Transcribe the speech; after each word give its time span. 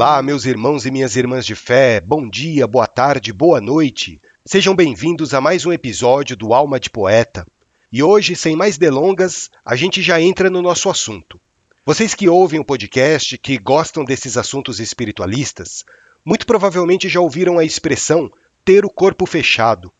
Olá, 0.00 0.22
meus 0.22 0.44
irmãos 0.44 0.86
e 0.86 0.92
minhas 0.92 1.16
irmãs 1.16 1.44
de 1.44 1.56
fé, 1.56 2.00
bom 2.00 2.30
dia, 2.30 2.68
boa 2.68 2.86
tarde, 2.86 3.32
boa 3.32 3.60
noite. 3.60 4.20
Sejam 4.46 4.72
bem-vindos 4.72 5.34
a 5.34 5.40
mais 5.40 5.66
um 5.66 5.72
episódio 5.72 6.36
do 6.36 6.54
Alma 6.54 6.78
de 6.78 6.88
Poeta. 6.88 7.44
E 7.92 8.00
hoje, 8.00 8.36
sem 8.36 8.54
mais 8.54 8.78
delongas, 8.78 9.50
a 9.64 9.74
gente 9.74 10.00
já 10.00 10.20
entra 10.20 10.48
no 10.48 10.62
nosso 10.62 10.88
assunto. 10.88 11.40
Vocês 11.84 12.14
que 12.14 12.28
ouvem 12.28 12.60
o 12.60 12.64
podcast, 12.64 13.36
que 13.38 13.58
gostam 13.58 14.04
desses 14.04 14.36
assuntos 14.36 14.78
espiritualistas, 14.78 15.84
muito 16.24 16.46
provavelmente 16.46 17.08
já 17.08 17.18
ouviram 17.18 17.58
a 17.58 17.64
expressão 17.64 18.30
ter 18.64 18.84
o 18.84 18.90
corpo 18.90 19.26
fechado. 19.26 19.92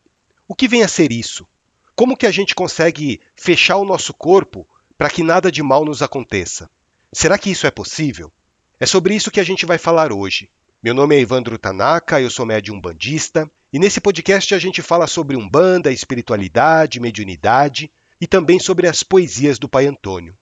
O 0.47 0.55
que 0.55 0.69
vem 0.69 0.84
a 0.84 0.89
ser 0.89 1.11
isso? 1.11 1.45
Como 1.97 2.17
que 2.17 2.27
a 2.27 2.30
gente 2.30 2.55
consegue 2.55 3.20
fechar 3.34 3.78
o 3.78 3.84
nosso 3.84 4.15
corpo 4.15 4.65
para 4.97 5.11
que 5.11 5.25
nada 5.25 5.51
de 5.51 5.61
mal 5.61 5.84
nos 5.84 6.03
aconteça? 6.03 6.70
Será 7.12 7.37
que 7.37 7.51
isso 7.51 7.67
é 7.67 7.70
possível? 7.73 8.33
É 8.80 8.87
sobre 8.87 9.12
isso 9.12 9.32
que 9.32 9.41
a 9.41 9.45
gente 9.45 9.66
vai 9.66 9.77
falar 9.77 10.12
hoje. 10.12 10.48
Meu 10.80 10.95
nome 10.95 11.16
é 11.16 11.20
Evandro 11.20 11.59
Tanaka, 11.59 12.20
eu 12.20 12.30
sou 12.30 12.46
médium 12.46 12.80
bandista, 12.80 13.50
e 13.73 13.78
nesse 13.78 14.00
podcast 14.00 14.55
a 14.55 14.59
gente 14.59 14.80
fala 14.82 15.09
sobre 15.09 15.36
umbanda, 15.36 15.91
espiritualidade, 15.91 17.00
mediunidade 17.00 17.91
e 18.20 18.27
também 18.27 18.60
sobre 18.60 18.86
as 18.86 19.02
poesias 19.02 19.59
do 19.59 19.69
Pai 19.69 19.86
Antônio. 19.86 20.36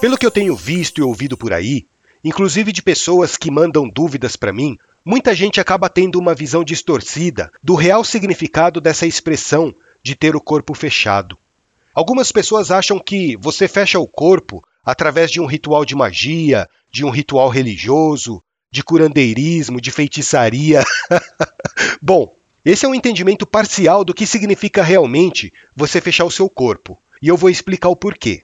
Pelo 0.00 0.16
que 0.16 0.24
eu 0.24 0.30
tenho 0.30 0.54
visto 0.54 0.98
e 0.98 1.02
ouvido 1.02 1.36
por 1.36 1.52
aí, 1.52 1.84
inclusive 2.22 2.70
de 2.70 2.82
pessoas 2.82 3.36
que 3.36 3.50
mandam 3.50 3.88
dúvidas 3.88 4.36
para 4.36 4.52
mim, 4.52 4.78
muita 5.04 5.34
gente 5.34 5.60
acaba 5.60 5.88
tendo 5.88 6.20
uma 6.20 6.36
visão 6.36 6.62
distorcida 6.62 7.50
do 7.60 7.74
real 7.74 8.04
significado 8.04 8.80
dessa 8.80 9.08
expressão 9.08 9.74
de 10.02 10.14
ter 10.14 10.34
o 10.34 10.40
corpo 10.40 10.74
fechado. 10.74 11.36
Algumas 11.94 12.30
pessoas 12.30 12.70
acham 12.70 12.98
que 12.98 13.36
você 13.36 13.66
fecha 13.66 13.98
o 13.98 14.06
corpo 14.06 14.64
através 14.84 15.30
de 15.30 15.40
um 15.40 15.46
ritual 15.46 15.84
de 15.84 15.94
magia, 15.94 16.68
de 16.90 17.04
um 17.04 17.10
ritual 17.10 17.48
religioso, 17.48 18.42
de 18.70 18.82
curandeirismo, 18.82 19.80
de 19.80 19.90
feitiçaria. 19.90 20.84
Bom, 22.00 22.34
esse 22.64 22.84
é 22.84 22.88
um 22.88 22.94
entendimento 22.94 23.46
parcial 23.46 24.04
do 24.04 24.14
que 24.14 24.26
significa 24.26 24.82
realmente 24.82 25.52
você 25.74 26.00
fechar 26.00 26.24
o 26.24 26.30
seu 26.30 26.48
corpo, 26.48 26.98
e 27.20 27.28
eu 27.28 27.36
vou 27.36 27.50
explicar 27.50 27.88
o 27.88 27.96
porquê. 27.96 28.42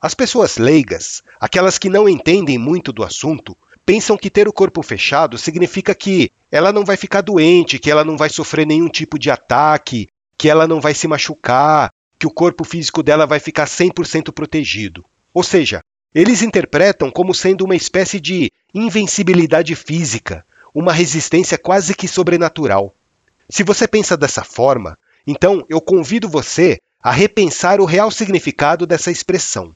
As 0.00 0.14
pessoas 0.14 0.56
leigas, 0.56 1.22
aquelas 1.40 1.78
que 1.78 1.88
não 1.88 2.08
entendem 2.08 2.58
muito 2.58 2.92
do 2.92 3.02
assunto, 3.02 3.56
pensam 3.84 4.16
que 4.16 4.30
ter 4.30 4.48
o 4.48 4.52
corpo 4.52 4.82
fechado 4.82 5.38
significa 5.38 5.94
que 5.94 6.30
ela 6.50 6.72
não 6.72 6.84
vai 6.84 6.96
ficar 6.96 7.22
doente, 7.22 7.78
que 7.78 7.90
ela 7.90 8.04
não 8.04 8.16
vai 8.16 8.28
sofrer 8.28 8.66
nenhum 8.66 8.88
tipo 8.88 9.18
de 9.18 9.30
ataque, 9.30 10.08
que 10.38 10.48
ela 10.48 10.66
não 10.66 10.80
vai 10.80 10.94
se 10.94 11.08
machucar, 11.08 11.90
que 12.18 12.26
o 12.26 12.30
corpo 12.30 12.64
físico 12.64 13.02
dela 13.02 13.26
vai 13.26 13.40
ficar 13.40 13.66
100% 13.66 14.32
protegido. 14.32 15.04
Ou 15.32 15.42
seja, 15.42 15.80
eles 16.14 16.42
interpretam 16.42 17.10
como 17.10 17.34
sendo 17.34 17.64
uma 17.64 17.76
espécie 17.76 18.18
de 18.18 18.50
invencibilidade 18.74 19.74
física, 19.74 20.44
uma 20.74 20.92
resistência 20.92 21.58
quase 21.58 21.94
que 21.94 22.08
sobrenatural. 22.08 22.94
Se 23.48 23.62
você 23.62 23.86
pensa 23.86 24.16
dessa 24.16 24.42
forma, 24.42 24.98
então 25.26 25.64
eu 25.68 25.80
convido 25.80 26.28
você 26.28 26.78
a 27.02 27.12
repensar 27.12 27.80
o 27.80 27.84
real 27.84 28.10
significado 28.10 28.86
dessa 28.86 29.10
expressão. 29.10 29.74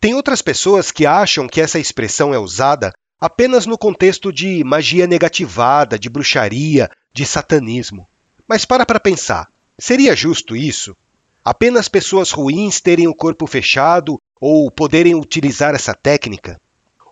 Tem 0.00 0.14
outras 0.14 0.40
pessoas 0.42 0.92
que 0.92 1.06
acham 1.06 1.48
que 1.48 1.60
essa 1.60 1.78
expressão 1.78 2.32
é 2.32 2.38
usada 2.38 2.92
apenas 3.20 3.66
no 3.66 3.76
contexto 3.76 4.32
de 4.32 4.62
magia 4.62 5.06
negativada, 5.06 5.98
de 5.98 6.08
bruxaria, 6.08 6.88
de 7.12 7.26
satanismo. 7.26 8.06
Mas 8.46 8.64
para 8.64 8.86
para 8.86 9.00
pensar. 9.00 9.48
Seria 9.80 10.16
justo 10.16 10.56
isso? 10.56 10.96
Apenas 11.44 11.88
pessoas 11.88 12.32
ruins 12.32 12.80
terem 12.80 13.06
o 13.06 13.14
corpo 13.14 13.46
fechado 13.46 14.18
ou 14.40 14.68
poderem 14.72 15.14
utilizar 15.14 15.72
essa 15.72 15.94
técnica? 15.94 16.60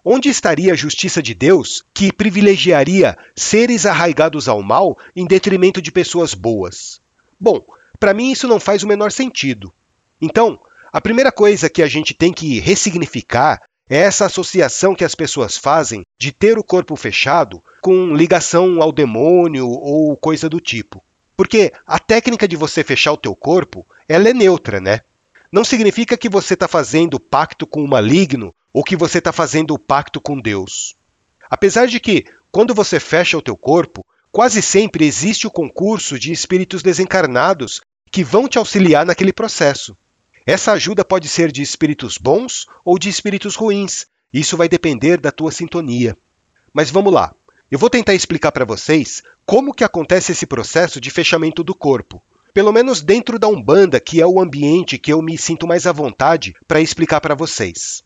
Onde 0.04 0.28
estaria 0.28 0.72
a 0.72 0.76
justiça 0.76 1.22
de 1.22 1.32
Deus 1.32 1.84
que 1.94 2.12
privilegiaria 2.12 3.16
seres 3.36 3.86
arraigados 3.86 4.48
ao 4.48 4.62
mal 4.62 4.98
em 5.14 5.24
detrimento 5.24 5.80
de 5.80 5.92
pessoas 5.92 6.34
boas? 6.34 7.00
Bom, 7.38 7.64
para 8.00 8.12
mim 8.12 8.32
isso 8.32 8.48
não 8.48 8.58
faz 8.58 8.82
o 8.82 8.88
menor 8.88 9.12
sentido. 9.12 9.72
Então, 10.20 10.58
a 10.92 11.00
primeira 11.00 11.30
coisa 11.30 11.70
que 11.70 11.82
a 11.82 11.86
gente 11.86 12.14
tem 12.14 12.32
que 12.32 12.58
ressignificar 12.58 13.62
é 13.88 13.98
essa 13.98 14.26
associação 14.26 14.94
que 14.94 15.04
as 15.04 15.14
pessoas 15.14 15.56
fazem 15.56 16.02
de 16.20 16.32
ter 16.32 16.58
o 16.58 16.64
corpo 16.64 16.96
fechado 16.96 17.62
com 17.80 18.12
ligação 18.14 18.82
ao 18.82 18.90
demônio 18.90 19.68
ou 19.68 20.16
coisa 20.16 20.48
do 20.48 20.60
tipo. 20.60 21.05
Porque 21.36 21.72
a 21.86 21.98
técnica 21.98 22.48
de 22.48 22.56
você 22.56 22.82
fechar 22.82 23.12
o 23.12 23.18
teu 23.18 23.36
corpo, 23.36 23.86
ela 24.08 24.28
é 24.28 24.32
neutra, 24.32 24.80
né? 24.80 25.00
Não 25.52 25.64
significa 25.64 26.16
que 26.16 26.28
você 26.28 26.54
está 26.54 26.66
fazendo 26.66 27.20
pacto 27.20 27.66
com 27.66 27.82
o 27.82 27.88
maligno 27.88 28.54
ou 28.72 28.82
que 28.82 28.96
você 28.96 29.18
está 29.18 29.32
fazendo 29.32 29.74
o 29.74 29.78
pacto 29.78 30.20
com 30.20 30.40
Deus. 30.40 30.94
Apesar 31.48 31.86
de 31.86 32.00
que, 32.00 32.24
quando 32.50 32.74
você 32.74 32.98
fecha 32.98 33.38
o 33.38 33.42
teu 33.42 33.56
corpo, 33.56 34.04
quase 34.32 34.60
sempre 34.60 35.06
existe 35.06 35.46
o 35.46 35.50
concurso 35.50 36.18
de 36.18 36.32
espíritos 36.32 36.82
desencarnados 36.82 37.80
que 38.10 38.24
vão 38.24 38.48
te 38.48 38.58
auxiliar 38.58 39.06
naquele 39.06 39.32
processo. 39.32 39.96
Essa 40.44 40.72
ajuda 40.72 41.04
pode 41.04 41.28
ser 41.28 41.50
de 41.50 41.62
espíritos 41.62 42.18
bons 42.18 42.66
ou 42.84 42.98
de 42.98 43.08
espíritos 43.08 43.56
ruins. 43.56 44.06
Isso 44.32 44.56
vai 44.56 44.68
depender 44.68 45.20
da 45.20 45.32
tua 45.32 45.50
sintonia. 45.50 46.16
Mas 46.72 46.90
vamos 46.90 47.12
lá. 47.12 47.34
Eu 47.68 47.80
vou 47.80 47.90
tentar 47.90 48.14
explicar 48.14 48.52
para 48.52 48.64
vocês 48.64 49.22
como 49.44 49.74
que 49.74 49.82
acontece 49.82 50.30
esse 50.30 50.46
processo 50.46 51.00
de 51.00 51.10
fechamento 51.10 51.64
do 51.64 51.74
corpo. 51.74 52.22
Pelo 52.54 52.72
menos 52.72 53.02
dentro 53.02 53.40
da 53.40 53.48
Umbanda, 53.48 53.98
que 53.98 54.20
é 54.20 54.26
o 54.26 54.40
ambiente 54.40 54.98
que 54.98 55.12
eu 55.12 55.20
me 55.20 55.36
sinto 55.36 55.66
mais 55.66 55.84
à 55.84 55.92
vontade 55.92 56.54
para 56.68 56.80
explicar 56.80 57.20
para 57.20 57.34
vocês. 57.34 58.04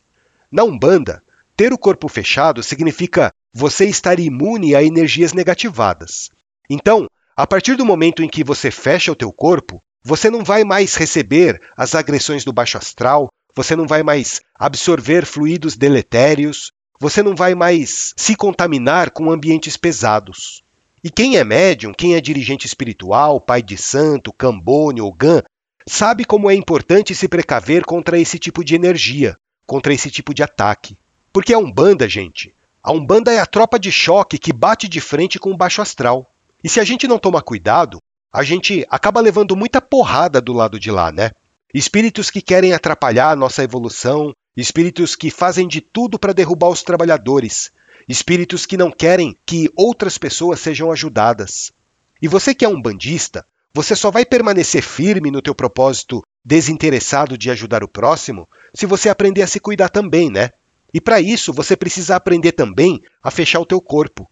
Na 0.51 0.65
Umbanda, 0.65 1.23
ter 1.55 1.75
o 1.75 1.79
corpo 1.79 2.09
fechado 2.09 2.63
significa 2.63 3.31
você 3.53 3.85
estar 3.85 4.19
imune 4.19 4.75
a 4.75 4.83
energias 4.83 5.35
negativadas. 5.35 6.31
Então, 6.69 7.07
a 7.37 7.47
partir 7.47 7.77
do 7.77 7.85
momento 7.85 8.23
em 8.23 8.29
que 8.29 8.43
você 8.43 8.71
fecha 8.71 9.13
o 9.13 9.17
teu 9.17 9.31
corpo, 9.31 9.83
você 10.03 10.31
não 10.31 10.43
vai 10.43 10.65
mais 10.65 10.95
receber 10.95 11.61
as 11.77 11.95
agressões 11.95 12.45
do 12.45 12.53
baixo 12.53 12.79
astral, 12.79 13.29
você 13.55 13.77
não 13.77 13.87
vai 13.87 14.03
mais 14.03 14.41
absorver 14.55 15.27
fluidos 15.27 15.77
deletérios, 15.77 16.73
você 17.01 17.23
não 17.23 17.35
vai 17.35 17.55
mais 17.55 18.13
se 18.15 18.37
contaminar 18.37 19.11
com 19.11 19.31
ambientes 19.31 19.77
pesados. 19.77 20.63
E 21.03 21.11
quem 21.11 21.39
é 21.39 21.45
médium, 21.45 21.95
quem 21.95 22.15
é 22.15 22.21
dirigente 22.21 22.67
espiritual, 22.67 23.41
pai 23.41 23.63
de 23.63 23.79
santo, 23.79 24.35
cambone 24.35 25.01
ou 25.01 25.11
gan, 25.11 25.43
sabe 25.89 26.27
como 26.27 26.51
é 26.51 26.55
importante 26.55 27.15
se 27.15 27.27
precaver 27.27 27.87
contra 27.87 28.19
esse 28.19 28.39
tipo 28.39 28.63
de 28.63 28.75
energia, 28.75 29.35
contra 29.67 29.95
esse 29.95 30.11
tipo 30.11 30.35
de 30.35 30.43
ataque. 30.43 30.99
Porque 31.33 31.55
a 31.55 31.59
Umbanda, 31.59 32.07
gente, 32.07 32.55
a 32.83 32.93
Umbanda 32.93 33.33
é 33.33 33.39
a 33.41 33.47
tropa 33.47 33.79
de 33.79 33.91
choque 33.91 34.39
que 34.39 34.53
bate 34.53 34.87
de 34.87 35.01
frente 35.01 35.39
com 35.39 35.53
o 35.53 35.57
baixo 35.57 35.81
astral. 35.81 36.31
E 36.63 36.69
se 36.69 36.81
a 36.81 36.85
gente 36.85 37.09
não 37.09 37.19
tomar 37.19 37.41
cuidado, 37.41 37.99
a 38.31 38.43
gente 38.43 38.87
acaba 38.91 39.23
levando 39.23 39.57
muita 39.57 39.81
porrada 39.81 40.39
do 40.39 40.53
lado 40.53 40.79
de 40.79 40.91
lá, 40.91 41.11
né? 41.11 41.31
Espíritos 41.73 42.31
que 42.31 42.43
querem 42.43 42.75
atrapalhar 42.75 43.31
a 43.31 43.37
nossa 43.37 43.63
evolução, 43.63 44.33
espíritos 44.61 45.17
que 45.17 45.31
fazem 45.31 45.67
de 45.67 45.81
tudo 45.81 46.19
para 46.19 46.35
derrubar 46.35 46.69
os 46.69 46.83
trabalhadores, 46.83 47.73
espíritos 48.09 48.67
que 48.67 48.77
não 48.77 48.91
querem 48.91 49.37
que 49.47 49.71
outras 49.77 50.19
pessoas 50.19 50.61
sejam 50.61 50.91
ajudadas. 50.91 51.73
E 52.21 52.29
você 52.29 52.55
que 52.55 52.65
é 52.65 52.69
um 52.69 52.81
bandista, 52.81 53.47
você 53.73 53.95
só 53.95 54.11
vai 54.11 54.25
permanecer 54.25 54.83
firme 54.83 55.31
no 55.31 55.41
teu 55.41 55.55
propósito 55.55 56.23
desinteressado 56.45 57.39
de 57.39 57.51
ajudar 57.51 57.85
o 57.85 57.89
próximo 57.89 58.49
se 58.75 58.87
você 58.87 59.09
aprender 59.09 59.43
a 59.43 59.47
se 59.47 59.61
cuidar 59.61 59.89
também, 59.89 60.31
né? 60.31 60.51
E 60.93 61.01
para 61.01 61.21
isso 61.21 61.53
você 61.53 61.77
precisa 61.77 62.17
aprender 62.17 62.53
também 62.53 63.01
a 63.23 63.31
fechar 63.31 63.61
o 63.61 63.67
teu 63.67 63.81
corpo. 63.81 64.29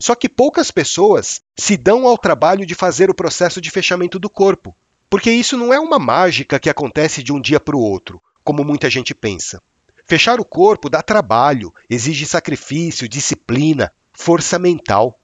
Só 0.00 0.14
que 0.14 0.28
poucas 0.28 0.70
pessoas 0.70 1.40
se 1.56 1.76
dão 1.76 2.06
ao 2.06 2.16
trabalho 2.16 2.64
de 2.64 2.74
fazer 2.74 3.10
o 3.10 3.14
processo 3.14 3.60
de 3.60 3.70
fechamento 3.70 4.18
do 4.18 4.30
corpo, 4.30 4.74
porque 5.10 5.30
isso 5.30 5.56
não 5.56 5.72
é 5.72 5.78
uma 5.78 5.98
mágica 5.98 6.58
que 6.58 6.70
acontece 6.70 7.22
de 7.22 7.32
um 7.32 7.40
dia 7.40 7.60
para 7.60 7.76
o 7.76 7.80
outro 7.80 8.22
como 8.48 8.64
muita 8.64 8.88
gente 8.88 9.14
pensa. 9.14 9.62
Fechar 10.06 10.40
o 10.40 10.44
corpo 10.44 10.88
dá 10.88 11.02
trabalho, 11.02 11.70
exige 11.86 12.24
sacrifício, 12.24 13.06
disciplina, 13.06 13.92
força 14.10 14.58
mental. 14.58 15.20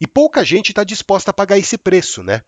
E 0.00 0.08
pouca 0.08 0.44
gente 0.44 0.70
está 0.70 0.82
disposta 0.82 1.30
a 1.30 1.32
pagar 1.32 1.56
esse 1.56 1.78
preço, 1.78 2.20
né? 2.20 2.42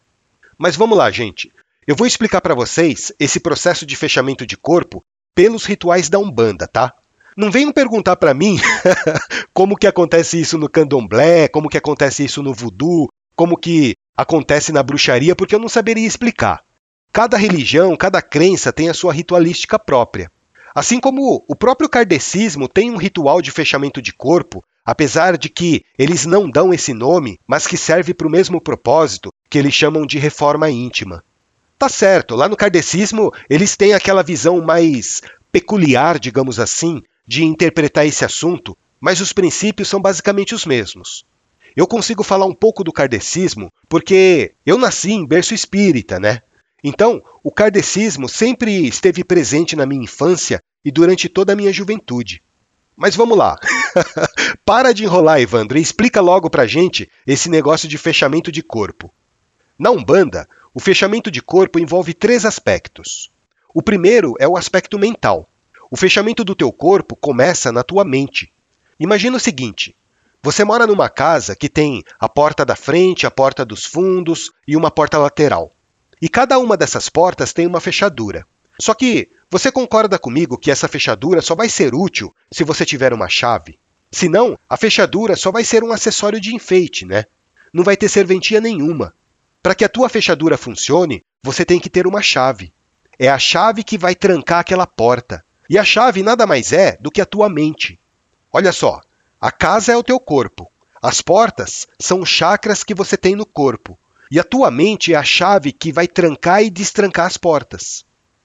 Mas 0.59 0.75
vamos 0.75 0.99
lá, 0.99 1.09
gente. 1.13 1.53
Eu 1.87 1.95
vou 1.95 2.09
explicar 2.09 2.41
para 2.41 2.57
vocês 2.57 3.13
esse 3.21 3.39
processo 3.39 3.87
de 3.87 3.95
fechamento 3.95 4.45
de 4.45 4.57
corpo 4.57 5.01
pelos 5.33 5.65
rituais 5.65 6.09
da 6.09 6.19
Umbanda, 6.19 6.67
tá? 6.67 6.93
Não 7.37 7.49
venham 7.49 7.73
perguntar 7.73 8.17
para 8.17 8.35
mim 8.35 8.59
como 9.55 9.77
que 9.77 9.87
acontece 9.87 10.41
isso 10.41 10.59
no 10.59 10.69
candomblé, 10.69 11.47
como 11.47 11.69
que 11.69 11.79
acontece 11.79 12.25
isso 12.25 12.43
no 12.43 12.53
voodoo, 12.53 13.07
como 13.37 13.57
que 13.57 13.95
acontece 14.17 14.73
na 14.73 14.83
bruxaria, 14.83 15.37
porque 15.37 15.55
eu 15.55 15.61
não 15.61 15.69
saberia 15.69 16.05
explicar. 16.05 16.66
Cada 17.17 17.39
religião, 17.39 17.97
cada 17.97 18.21
crença 18.21 18.71
tem 18.71 18.91
a 18.91 18.93
sua 18.93 19.11
ritualística 19.11 19.79
própria. 19.79 20.31
Assim 20.75 21.01
como 21.01 21.43
o 21.49 21.57
próprio 21.57 21.89
kardecismo 21.89 22.69
tem 22.69 22.91
um 22.91 22.99
ritual 22.99 23.41
de 23.41 23.51
fechamento 23.51 24.03
de 24.03 24.13
corpo, 24.13 24.63
apesar 24.85 25.39
de 25.39 25.49
que 25.49 25.83
eles 25.99 26.27
não 26.27 26.51
dão 26.51 26.75
esse 26.75 26.93
nome, 26.93 27.41
mas 27.47 27.67
que 27.67 27.79
serve 27.79 28.13
para 28.13 28.29
o 28.29 28.31
mesmo 28.31 28.61
propósito, 28.61 29.33
que 29.49 29.57
eles 29.57 29.73
chamam 29.73 30.05
de 30.05 30.19
reforma 30.19 30.69
íntima. 30.69 31.25
Tá 31.79 31.89
certo, 31.89 32.37
lá 32.37 32.51
no 32.51 32.55
kardecismo 32.55 33.33
eles 33.49 33.79
têm 33.79 33.95
aquela 33.95 34.23
visão 34.23 34.61
mais 34.61 35.23
peculiar, 35.51 36.19
digamos 36.19 36.61
assim, 36.61 37.03
de 37.27 37.43
interpretar 37.45 38.07
esse 38.07 38.27
assunto, 38.27 38.77
mas 39.01 39.23
os 39.23 39.33
princípios 39.33 39.89
são 39.89 40.03
basicamente 40.03 40.55
os 40.55 40.67
mesmos. 40.67 41.25
Eu 41.75 41.87
consigo 41.87 42.23
falar 42.23 42.45
um 42.45 42.55
pouco 42.55 42.85
do 42.85 42.93
kardecismo 42.93 43.73
porque 43.89 44.53
eu 44.67 44.77
nasci 44.77 45.13
em 45.13 45.27
berço 45.27 45.55
espírita, 45.55 46.21
né? 46.21 46.43
Então, 46.89 47.21
o 47.43 47.51
kardecismo 47.51 48.29
sempre 48.29 48.87
esteve 48.87 49.25
presente 49.25 49.75
na 49.75 49.85
minha 49.85 50.05
infância 50.05 50.61
e 50.85 50.93
durante 50.93 51.29
toda 51.29 51.53
a 51.53 51.57
minha 51.57 51.73
juventude. 51.73 52.41
Mas 52.97 53.17
vamos 53.17 53.37
lá. 53.37 53.57
Para 54.65 54.93
de 54.93 55.03
enrolar, 55.03 55.41
Evandro, 55.41 55.77
e 55.77 55.83
explica 55.83 56.21
logo 56.21 56.49
pra 56.49 56.65
gente 56.65 57.11
esse 57.27 57.51
negócio 57.51 57.89
de 57.89 57.99
fechamento 57.99 58.53
de 58.53 58.63
corpo. 58.63 59.13
Na 59.77 59.91
Umbanda, 59.91 60.49
o 60.73 60.79
fechamento 60.79 61.29
de 61.29 61.43
corpo 61.43 61.81
envolve 61.81 62.15
três 62.15 62.45
aspectos. 62.45 63.33
O 63.75 63.83
primeiro 63.83 64.37
é 64.39 64.47
o 64.47 64.57
aspecto 64.57 64.97
mental. 64.97 65.49
O 65.91 65.97
fechamento 65.97 66.45
do 66.45 66.55
teu 66.55 66.71
corpo 66.71 67.17
começa 67.17 67.73
na 67.73 67.83
tua 67.83 68.05
mente. 68.05 68.53
Imagina 69.01 69.39
o 69.39 69.41
seguinte: 69.41 69.93
você 70.41 70.63
mora 70.63 70.87
numa 70.87 71.09
casa 71.09 71.57
que 71.57 71.69
tem 71.69 72.05
a 72.17 72.29
porta 72.29 72.65
da 72.65 72.77
frente, 72.77 73.27
a 73.27 73.31
porta 73.33 73.65
dos 73.65 73.85
fundos 73.85 74.53
e 74.69 74.77
uma 74.77 74.89
porta 74.89 75.19
lateral. 75.19 75.73
E 76.21 76.29
cada 76.29 76.59
uma 76.59 76.77
dessas 76.77 77.09
portas 77.09 77.53
tem 77.53 77.67
uma 77.67 77.81
fechadura. 77.81 78.47
Só 78.79 78.95
que 78.95 79.29
você 79.51 79.71
concorda 79.71 80.19
comigo 80.19 80.59
que 80.59 80.71
essa 80.71 80.89
fechadura 80.89 81.41
só 81.41 81.55
vai 81.55 81.69
ser 81.69 81.95
útil 81.95 82.35
se 82.51 82.65
você 82.65 82.85
tiver 82.85 83.13
uma 83.13 83.29
chave? 83.29 83.79
Senão, 84.11 84.59
a 84.69 84.77
fechadura 84.77 85.37
só 85.37 85.51
vai 85.51 85.65
ser 85.65 85.83
um 85.83 85.93
acessório 85.93 86.41
de 86.41 86.55
enfeite, 86.55 87.05
né? 87.05 87.25
Não 87.73 87.85
vai 87.85 87.97
ter 87.97 88.09
serventia 88.09 88.61
nenhuma. 88.61 89.15
Para 89.63 89.75
que 89.75 89.85
a 89.85 89.89
tua 89.89 90.09
fechadura 90.09 90.57
funcione, 90.57 91.23
você 91.43 91.65
tem 91.65 91.81
que 91.81 91.91
ter 91.91 92.07
uma 92.07 92.23
chave. 92.23 92.73
É 93.19 93.29
a 93.29 93.39
chave 93.39 93.83
que 93.83 93.99
vai 93.99 94.15
trancar 94.15 94.61
aquela 94.61 94.87
porta. 94.87 95.45
E 95.69 95.79
a 95.79 95.85
chave 95.85 96.23
nada 96.23 96.47
mais 96.47 96.73
é 96.73 96.97
do 97.01 97.11
que 97.11 97.21
a 97.21 97.27
tua 97.27 97.49
mente. 97.49 97.99
Olha 98.53 98.73
só, 98.73 99.01
a 99.41 99.51
casa 99.51 99.93
é 99.93 99.97
o 99.97 100.05
teu 100.05 100.21
corpo. 100.21 100.71
As 101.03 101.21
portas 101.21 101.87
são 101.99 102.25
chakras 102.25 102.83
que 102.83 102.95
você 102.95 103.17
tem 103.17 103.35
no 103.35 103.45
corpo. 103.45 103.99
E 104.31 104.41
a 104.41 104.45
tua 104.45 104.71
mente 104.71 105.13
é 105.13 105.17
a 105.17 105.23
chave 105.23 105.73
que 105.73 105.93
vai 105.93 106.09
trancar 106.09 106.63
e 106.63 106.71
destrancar 106.71 107.27
as 107.27 107.37
portas. 107.37 108.05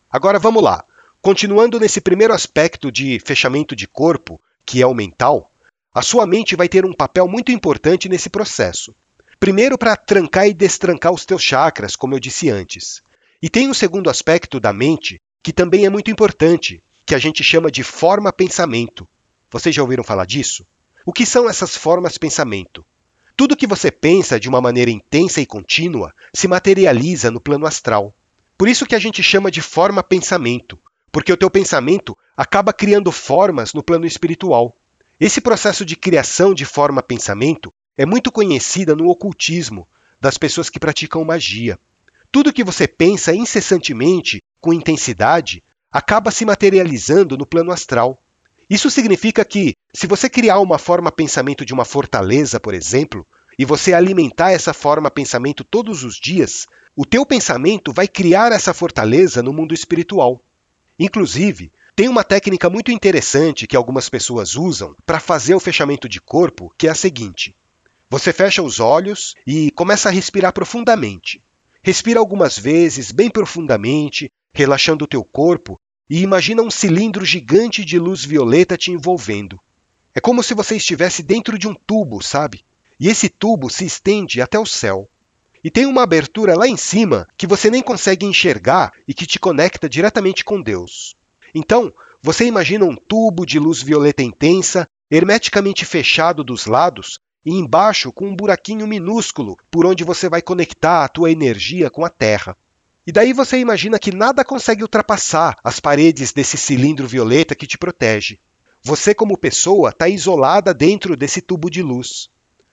Agora 0.10 0.38
vamos 0.38 0.62
lá. 0.62 0.83
Continuando 1.22 1.80
nesse 1.80 2.01
primeiro 2.01 2.33
aspecto 2.33 2.92
de 2.92 3.19
fechamento 3.25 3.75
de 3.75 3.88
corpo, 3.88 4.42
que 4.66 4.81
é 4.81 4.88
o 4.88 4.94
mental, 4.94 5.51
a 5.94 6.01
sua 6.01 6.25
mente 6.25 6.56
vai 6.56 6.69
ter 6.69 6.86
um 6.86 6.94
papel 6.94 7.28
muito 7.28 7.51
importante 7.51 8.07
nesse 8.07 8.30
processo. 8.30 8.95
Primeiro, 9.39 9.78
para 9.78 9.95
trancar 9.95 10.48
e 10.48 10.54
destrancar 10.54 11.12
os 11.12 11.25
teus 11.25 11.44
chakras, 11.44 11.95
como 11.95 12.13
eu 12.13 12.19
disse 12.19 12.50
antes. 12.50 13.01
E 13.42 13.50
tem 13.50 13.68
um 13.69 13.74
segundo 13.74 14.10
aspecto 14.10 14.60
da 14.60 14.72
mente 14.72 15.19
que 15.44 15.51
também 15.51 15.86
é 15.86 15.89
muito 15.89 16.12
importante, 16.12 16.81
que 17.06 17.16
a 17.16 17.18
gente 17.18 17.44
chama 17.44 17.72
de 17.72 17.84
forma 17.84 18.31
pensamento. 18.31 19.07
Vocês 19.50 19.75
já 19.75 19.81
ouviram 19.81 20.04
falar 20.04 20.25
disso? 20.25 20.66
O 21.06 21.12
que 21.12 21.25
são 21.25 21.50
essas 21.50 21.75
formas 21.75 22.18
pensamento? 22.18 22.86
Tudo 23.41 23.57
que 23.57 23.65
você 23.65 23.89
pensa 23.89 24.39
de 24.39 24.47
uma 24.47 24.61
maneira 24.61 24.91
intensa 24.91 25.41
e 25.41 25.47
contínua 25.47 26.13
se 26.31 26.47
materializa 26.47 27.31
no 27.31 27.41
plano 27.41 27.65
astral. 27.65 28.13
Por 28.55 28.67
isso 28.69 28.85
que 28.85 28.93
a 28.93 28.99
gente 28.99 29.23
chama 29.23 29.49
de 29.49 29.63
forma 29.63 30.03
pensamento, 30.03 30.77
porque 31.11 31.33
o 31.33 31.35
teu 31.35 31.49
pensamento 31.49 32.15
acaba 32.38 32.71
criando 32.71 33.11
formas 33.11 33.73
no 33.73 33.81
plano 33.81 34.05
espiritual. 34.05 34.77
Esse 35.19 35.41
processo 35.41 35.83
de 35.83 35.95
criação 35.95 36.53
de 36.53 36.65
forma-pensamento 36.65 37.73
é 37.97 38.05
muito 38.05 38.31
conhecida 38.31 38.95
no 38.95 39.09
ocultismo, 39.09 39.88
das 40.21 40.38
pessoas 40.38 40.69
que 40.69 40.79
praticam 40.79 41.25
magia. 41.25 41.79
Tudo 42.31 42.53
que 42.53 42.63
você 42.63 42.88
pensa 42.88 43.33
incessantemente, 43.33 44.39
com 44.59 44.71
intensidade, 44.71 45.63
acaba 45.91 46.29
se 46.29 46.45
materializando 46.45 47.35
no 47.35 47.47
plano 47.47 47.71
astral. 47.71 48.20
Isso 48.71 48.89
significa 48.89 49.44
que, 49.44 49.73
se 49.94 50.07
você 50.07 50.29
criar 50.29 50.62
uma 50.62 50.77
forma-pensamento 50.77 51.65
de 51.65 51.73
uma 51.73 51.83
fortaleza, 51.83 52.57
por 52.57 52.73
exemplo, 52.73 53.27
e 53.59 53.65
você 53.65 53.94
alimentar 53.94 54.51
essa 54.51 54.73
forma-pensamento 54.73 55.65
todos 55.65 56.06
os 56.06 56.15
dias, 56.15 56.68
o 56.95 57.06
teu 57.06 57.25
pensamento 57.25 57.91
vai 57.91 58.07
criar 58.07 58.53
essa 58.53 58.73
fortaleza 58.73 59.44
no 59.44 59.51
mundo 59.51 59.73
espiritual. 59.73 60.41
Inclusive, 60.97 61.69
tem 61.97 62.07
uma 62.07 62.23
técnica 62.23 62.69
muito 62.69 62.94
interessante 62.94 63.68
que 63.68 63.75
algumas 63.75 64.07
pessoas 64.07 64.56
usam 64.56 64.95
para 65.06 65.19
fazer 65.19 65.53
o 65.53 65.59
fechamento 65.59 66.07
de 66.07 66.21
corpo, 66.21 66.74
que 66.77 66.88
é 66.88 66.91
a 66.91 66.95
seguinte: 66.95 67.53
você 68.09 68.31
fecha 68.31 68.63
os 68.63 68.79
olhos 68.79 69.35
e 69.45 69.69
começa 69.71 70.07
a 70.07 70.13
respirar 70.13 70.53
profundamente. 70.53 71.44
Respira 71.83 72.21
algumas 72.21 72.57
vezes, 72.57 73.12
bem 73.12 73.29
profundamente, 73.29 74.31
relaxando 74.53 75.03
o 75.03 75.07
teu 75.09 75.25
corpo 75.25 75.77
e 76.12 76.19
imagina 76.24 76.62
um 76.62 76.69
cilindro 76.69 77.24
gigante 77.24 77.86
de 77.86 77.98
luz 77.98 78.25
violeta 78.25 78.75
te 78.75 78.92
envolvendo. 78.92 79.58
É 80.13 80.19
como 80.19 80.44
se 80.44 80.54
você 80.54 80.75
estivesse 80.75 81.24
dentro 81.24 81.58
de 81.58 81.69
um 81.69 81.74
tubo, 81.74 82.22
sabe? 82.22 82.66
E 83.00 83.08
esse 83.08 83.30
tubo 83.30 83.69
se 83.69 83.86
estende 83.86 84.42
até 84.42 84.60
o 84.60 84.66
céu. 84.66 85.08
E 85.63 85.72
tem 85.72 85.86
uma 85.86 86.04
abertura 86.04 86.54
lá 86.58 86.68
em 86.68 86.75
cima 86.75 87.25
que 87.38 87.48
você 87.48 87.69
nem 87.69 87.81
consegue 87.81 88.25
enxergar 88.25 88.92
e 89.08 89.13
que 89.13 89.25
te 89.25 89.40
conecta 89.40 89.88
diretamente 89.88 90.44
com 90.44 90.62
Deus. 90.62 91.16
Então, 91.56 91.94
você 92.22 92.46
imagina 92.46 92.84
um 92.84 92.96
tubo 92.96 93.46
de 93.46 93.58
luz 93.58 93.81
violeta 93.81 94.22
intensa, 94.22 94.86
hermeticamente 95.10 95.86
fechado 95.86 96.44
dos 96.44 96.66
lados 96.66 97.19
e 97.46 97.52
embaixo 97.52 98.12
com 98.12 98.28
um 98.28 98.36
buraquinho 98.36 98.86
minúsculo 98.86 99.58
por 99.72 99.86
onde 99.86 100.04
você 100.04 100.28
vai 100.28 100.42
conectar 100.42 101.06
a 101.06 101.08
tua 101.08 101.31
energia 101.31 101.90
com 101.90 102.04
a 102.04 102.10
Terra. 102.10 102.58
E 103.06 103.12
daí 103.12 103.33
você 103.33 103.57
imagina 103.57 103.98
que 103.98 104.15
nada 104.15 104.45
consegue 104.45 104.83
ultrapassar 104.83 105.56
as 105.63 105.80
paredes 105.80 106.31
desse 106.31 106.56
cilindro 106.56 107.07
violeta 107.07 107.56
que 107.56 107.65
te 107.65 107.77
protege. 107.77 108.38
Você, 108.83 109.13
como 109.15 109.38
pessoa, 109.38 109.89
está 109.89 110.07
isolada 110.07 110.74
dentro 110.74 111.15
desse 111.15 111.42
tubo 111.42 111.69
de 111.69 111.81
luz. 111.81 112.30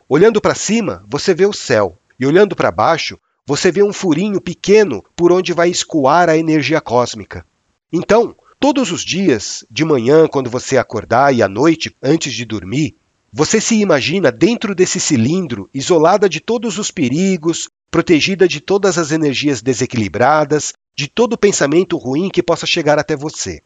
Olhando 0.09 0.41
para 0.41 0.55
cima, 0.55 1.03
você 1.09 1.35
vê 1.35 1.47
o 1.47 1.53
céu. 1.53 1.97
E 2.21 2.27
olhando 2.27 2.55
para 2.55 2.71
baixo, 2.71 3.19
você 3.47 3.73
vê 3.73 3.83
um 3.83 3.93
furinho 3.93 4.41
pequeno 4.41 5.03
por 5.17 5.33
onde 5.33 5.55
vai 5.55 5.71
escoar 5.71 6.29
a 6.29 6.37
energia 6.37 6.81
cósmica. 6.81 7.47
Então, 7.91 8.37
todos 8.61 8.93
os 8.93 9.03
dias, 9.03 9.65
de 9.71 9.85
manhã, 9.85 10.27
quando 10.27 10.51
você 10.51 10.77
acordar 10.77 11.35
e 11.35 11.43
à 11.43 11.49
noite, 11.49 11.97
antes 12.03 12.35
de 12.35 12.45
dormir, 12.45 12.95
você 13.33 13.61
se 13.61 13.77
imagina 13.77 14.33
dentro 14.33 14.75
desse 14.75 15.01
cilindro, 15.01 15.69
isolada 15.73 16.29
de 16.29 16.41
todos 16.41 16.79
os 16.79 16.91
perigos, 16.91 17.71
protegida 17.91 18.47
de 18.47 18.61
todas 18.61 18.99
as 18.99 19.11
energias 19.13 19.63
desequilibradas, 19.63 20.73
de 20.97 21.09
todo 21.09 21.39
pensamento 21.39 21.97
ruim 21.97 22.29
que 22.29 22.43
possa 22.43 22.67
chegar 22.67 22.99
até 22.99 23.17
você. 23.17 23.61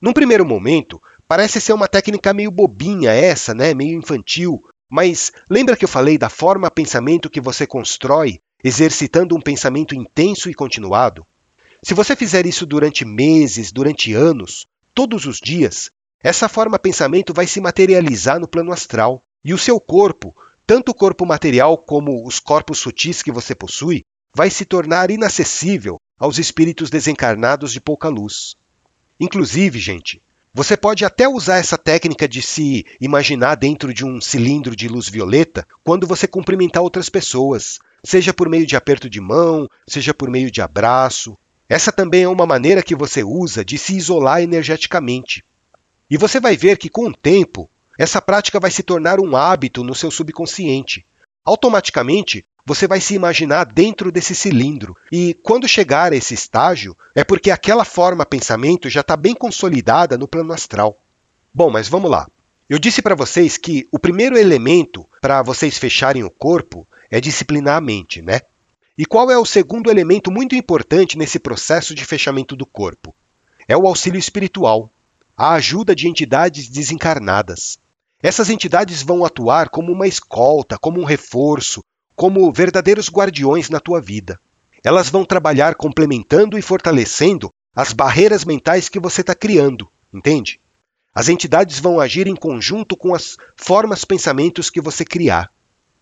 Num 0.00 0.12
primeiro 0.12 0.44
momento, 0.44 1.02
parece 1.26 1.60
ser 1.60 1.72
uma 1.72 1.88
técnica 1.88 2.34
meio 2.34 2.50
bobinha 2.50 3.10
essa, 3.10 3.54
né? 3.54 3.72
meio 3.74 3.98
infantil, 3.98 4.62
mas 4.90 5.32
lembra 5.50 5.76
que 5.76 5.84
eu 5.84 5.88
falei 5.88 6.18
da 6.18 6.28
forma 6.28 6.70
pensamento 6.70 7.30
que 7.30 7.40
você 7.40 7.66
constrói, 7.66 8.38
exercitando 8.62 9.34
um 9.34 9.40
pensamento 9.40 9.94
intenso 9.94 10.50
e 10.50 10.54
continuado? 10.54 11.26
Se 11.82 11.94
você 11.94 12.16
fizer 12.16 12.46
isso 12.46 12.66
durante 12.66 13.04
meses, 13.04 13.72
durante 13.72 14.12
anos, 14.12 14.66
todos 14.94 15.24
os 15.24 15.38
dias, 15.38 15.90
essa 16.22 16.48
forma 16.48 16.78
pensamento 16.78 17.32
vai 17.32 17.46
se 17.46 17.60
materializar 17.60 18.40
no 18.40 18.48
plano 18.48 18.72
astral 18.72 19.22
e 19.44 19.54
o 19.54 19.58
seu 19.58 19.78
corpo, 19.78 20.34
tanto 20.66 20.90
o 20.90 20.94
corpo 20.94 21.24
material 21.24 21.78
como 21.78 22.26
os 22.26 22.40
corpos 22.40 22.78
sutis 22.78 23.22
que 23.22 23.30
você 23.30 23.54
possui, 23.54 24.02
vai 24.34 24.50
se 24.50 24.64
tornar 24.64 25.10
inacessível 25.10 25.96
aos 26.18 26.38
espíritos 26.38 26.90
desencarnados 26.90 27.72
de 27.72 27.80
pouca 27.80 28.08
luz. 28.08 28.56
Inclusive, 29.20 29.78
gente, 29.78 30.20
você 30.52 30.76
pode 30.76 31.04
até 31.04 31.28
usar 31.28 31.58
essa 31.58 31.78
técnica 31.78 32.26
de 32.26 32.42
se 32.42 32.84
imaginar 33.00 33.54
dentro 33.54 33.94
de 33.94 34.04
um 34.04 34.20
cilindro 34.20 34.74
de 34.74 34.88
luz 34.88 35.08
violeta 35.08 35.66
quando 35.84 36.06
você 36.06 36.26
cumprimentar 36.26 36.82
outras 36.82 37.08
pessoas, 37.08 37.78
seja 38.02 38.34
por 38.34 38.48
meio 38.48 38.66
de 38.66 38.74
aperto 38.74 39.08
de 39.08 39.20
mão, 39.20 39.68
seja 39.86 40.12
por 40.12 40.30
meio 40.30 40.50
de 40.50 40.60
abraço. 40.60 41.36
Essa 41.68 41.92
também 41.92 42.24
é 42.24 42.28
uma 42.28 42.46
maneira 42.46 42.82
que 42.82 42.94
você 42.94 43.22
usa 43.22 43.64
de 43.64 43.78
se 43.78 43.96
isolar 43.96 44.42
energeticamente. 44.42 45.44
E 46.10 46.16
você 46.16 46.40
vai 46.40 46.56
ver 46.56 46.78
que, 46.78 46.88
com 46.88 47.08
o 47.08 47.14
tempo, 47.14 47.68
essa 47.98 48.20
prática 48.20 48.60
vai 48.60 48.70
se 48.70 48.82
tornar 48.82 49.20
um 49.20 49.36
hábito 49.36 49.82
no 49.82 49.94
seu 49.94 50.10
subconsciente. 50.10 51.04
Automaticamente, 51.44 52.44
você 52.66 52.88
vai 52.88 53.00
se 53.00 53.14
imaginar 53.14 53.64
dentro 53.64 54.10
desse 54.10 54.34
cilindro. 54.34 54.96
E 55.12 55.34
quando 55.34 55.68
chegar 55.68 56.12
a 56.12 56.16
esse 56.16 56.34
estágio, 56.34 56.96
é 57.14 57.22
porque 57.22 57.50
aquela 57.50 57.84
forma 57.84 58.26
pensamento 58.26 58.90
já 58.90 59.02
está 59.02 59.16
bem 59.16 59.34
consolidada 59.34 60.18
no 60.18 60.26
plano 60.26 60.52
astral. 60.52 61.00
Bom, 61.54 61.70
mas 61.70 61.88
vamos 61.88 62.10
lá. 62.10 62.26
Eu 62.68 62.80
disse 62.80 63.00
para 63.00 63.14
vocês 63.14 63.56
que 63.56 63.86
o 63.92 63.98
primeiro 63.98 64.36
elemento 64.36 65.08
para 65.20 65.40
vocês 65.40 65.78
fecharem 65.78 66.24
o 66.24 66.30
corpo 66.30 66.84
é 67.08 67.20
disciplinar 67.20 67.76
a 67.76 67.80
mente, 67.80 68.20
né? 68.20 68.40
E 68.98 69.06
qual 69.06 69.30
é 69.30 69.38
o 69.38 69.46
segundo 69.46 69.88
elemento 69.88 70.32
muito 70.32 70.56
importante 70.56 71.16
nesse 71.16 71.38
processo 71.38 71.94
de 71.94 72.04
fechamento 72.04 72.56
do 72.56 72.66
corpo? 72.66 73.14
É 73.68 73.76
o 73.76 73.86
auxílio 73.86 74.18
espiritual, 74.18 74.90
a 75.36 75.52
ajuda 75.52 75.94
de 75.94 76.08
entidades 76.08 76.66
desencarnadas. 76.66 77.78
Essas 78.26 78.50
entidades 78.50 79.04
vão 79.04 79.24
atuar 79.24 79.68
como 79.68 79.92
uma 79.92 80.08
escolta, 80.08 80.76
como 80.76 81.00
um 81.00 81.04
reforço, 81.04 81.84
como 82.16 82.50
verdadeiros 82.50 83.08
guardiões 83.08 83.70
na 83.70 83.78
tua 83.78 84.00
vida. 84.00 84.40
elas 84.82 85.08
vão 85.08 85.24
trabalhar 85.24 85.76
complementando 85.76 86.58
e 86.58 86.62
fortalecendo 86.62 87.50
as 87.72 87.92
barreiras 87.92 88.44
mentais 88.44 88.88
que 88.88 88.98
você 88.98 89.20
está 89.20 89.32
criando, 89.32 89.88
entende? 90.12 90.58
As 91.14 91.28
entidades 91.28 91.78
vão 91.78 92.00
agir 92.00 92.26
em 92.26 92.34
conjunto 92.34 92.96
com 92.96 93.14
as 93.14 93.36
formas 93.56 94.04
pensamentos 94.04 94.70
que 94.70 94.80
você 94.80 95.04
criar. 95.04 95.48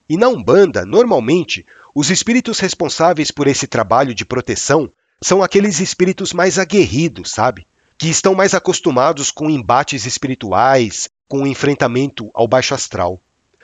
E 0.08 0.16
na 0.16 0.28
Umbanda, 0.28 0.86
normalmente, 0.86 1.66
os 1.94 2.08
espíritos 2.08 2.58
responsáveis 2.58 3.30
por 3.30 3.46
esse 3.46 3.66
trabalho 3.66 4.14
de 4.14 4.24
proteção 4.24 4.90
são 5.20 5.42
aqueles 5.42 5.78
espíritos 5.78 6.32
mais 6.32 6.58
aguerridos, 6.58 7.32
sabe? 7.32 7.66
Que 7.98 8.08
estão 8.08 8.34
mais 8.34 8.54
acostumados 8.54 9.30
com 9.30 9.50
embates 9.50 10.06
espirituais, 10.06 11.10
com 11.28 11.42
o 11.42 11.46
enfrentamento 11.46 12.30
ao 12.34 12.46
baixo 12.46 12.74
astral. 12.74 13.20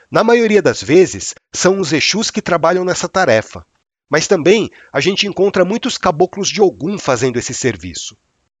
Na 0.09 0.23
maioria 0.23 0.61
das 0.61 0.81
vezes, 0.83 1.33
são 1.53 1.79
os 1.79 1.93
Exus 1.93 2.29
que 2.29 2.41
trabalham 2.41 2.83
nessa 2.83 3.07
tarefa. 3.07 3.65
Mas 4.09 4.27
também 4.27 4.69
a 4.91 4.99
gente 4.99 5.25
encontra 5.25 5.63
muitos 5.63 5.97
caboclos 5.97 6.49
de 6.49 6.61
Ogum 6.61 6.97
fazendo 6.97 7.39
esse 7.39 7.53
serviço. 7.53 8.17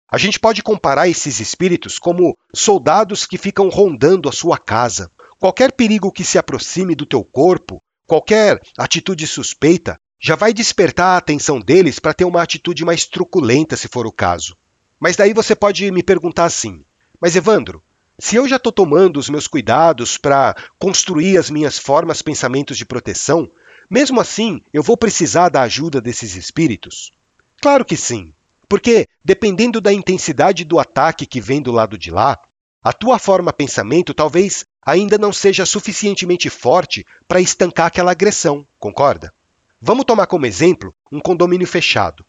A 0.09 0.17
gente 0.17 0.39
pode 0.39 0.63
comparar 0.63 1.09
esses 1.09 1.39
espíritos 1.39 1.99
como 1.99 2.37
soldados 2.53 3.25
que 3.25 3.37
ficam 3.37 3.69
rondando 3.69 4.29
a 4.29 4.31
sua 4.31 4.57
casa. 4.57 5.11
Qualquer 5.37 5.71
perigo 5.71 6.11
que 6.11 6.23
se 6.23 6.37
aproxime 6.37 6.95
do 6.95 7.05
teu 7.05 7.23
corpo, 7.23 7.81
qualquer 8.05 8.59
atitude 8.77 9.27
suspeita, 9.27 9.97
já 10.19 10.35
vai 10.35 10.53
despertar 10.53 11.15
a 11.15 11.17
atenção 11.17 11.59
deles 11.59 11.99
para 11.99 12.13
ter 12.13 12.25
uma 12.25 12.41
atitude 12.43 12.85
mais 12.85 13.05
truculenta, 13.05 13.75
se 13.75 13.87
for 13.87 14.05
o 14.05 14.11
caso. 14.11 14.57
Mas 14.99 15.15
daí 15.15 15.33
você 15.33 15.55
pode 15.55 15.89
me 15.91 16.03
perguntar 16.03 16.45
assim: 16.45 16.85
Mas 17.19 17.35
Evandro, 17.35 17.83
se 18.21 18.35
eu 18.35 18.47
já 18.47 18.57
estou 18.57 18.71
tomando 18.71 19.17
os 19.17 19.29
meus 19.29 19.47
cuidados 19.47 20.15
para 20.15 20.55
construir 20.77 21.39
as 21.39 21.49
minhas 21.49 21.79
formas, 21.79 22.21
pensamentos 22.21 22.77
de 22.77 22.85
proteção, 22.85 23.49
mesmo 23.89 24.21
assim 24.21 24.61
eu 24.71 24.83
vou 24.83 24.95
precisar 24.95 25.49
da 25.49 25.63
ajuda 25.63 25.99
desses 25.99 26.35
espíritos? 26.35 27.11
Claro 27.59 27.83
que 27.83 27.97
sim, 27.97 28.31
porque 28.69 29.07
dependendo 29.25 29.81
da 29.81 29.91
intensidade 29.91 30.63
do 30.63 30.77
ataque 30.77 31.25
que 31.25 31.41
vem 31.41 31.63
do 31.63 31.71
lado 31.71 31.97
de 31.97 32.11
lá, 32.11 32.37
a 32.83 32.93
tua 32.93 33.17
forma 33.17 33.51
pensamento 33.51 34.13
talvez 34.13 34.65
ainda 34.85 35.17
não 35.17 35.33
seja 35.33 35.65
suficientemente 35.65 36.47
forte 36.47 37.03
para 37.27 37.41
estancar 37.41 37.87
aquela 37.87 38.11
agressão, 38.11 38.67
concorda? 38.77 39.33
Vamos 39.81 40.05
tomar 40.05 40.27
como 40.27 40.45
exemplo 40.45 40.93
um 41.11 41.19
condomínio 41.19 41.65
fechado. 41.65 42.23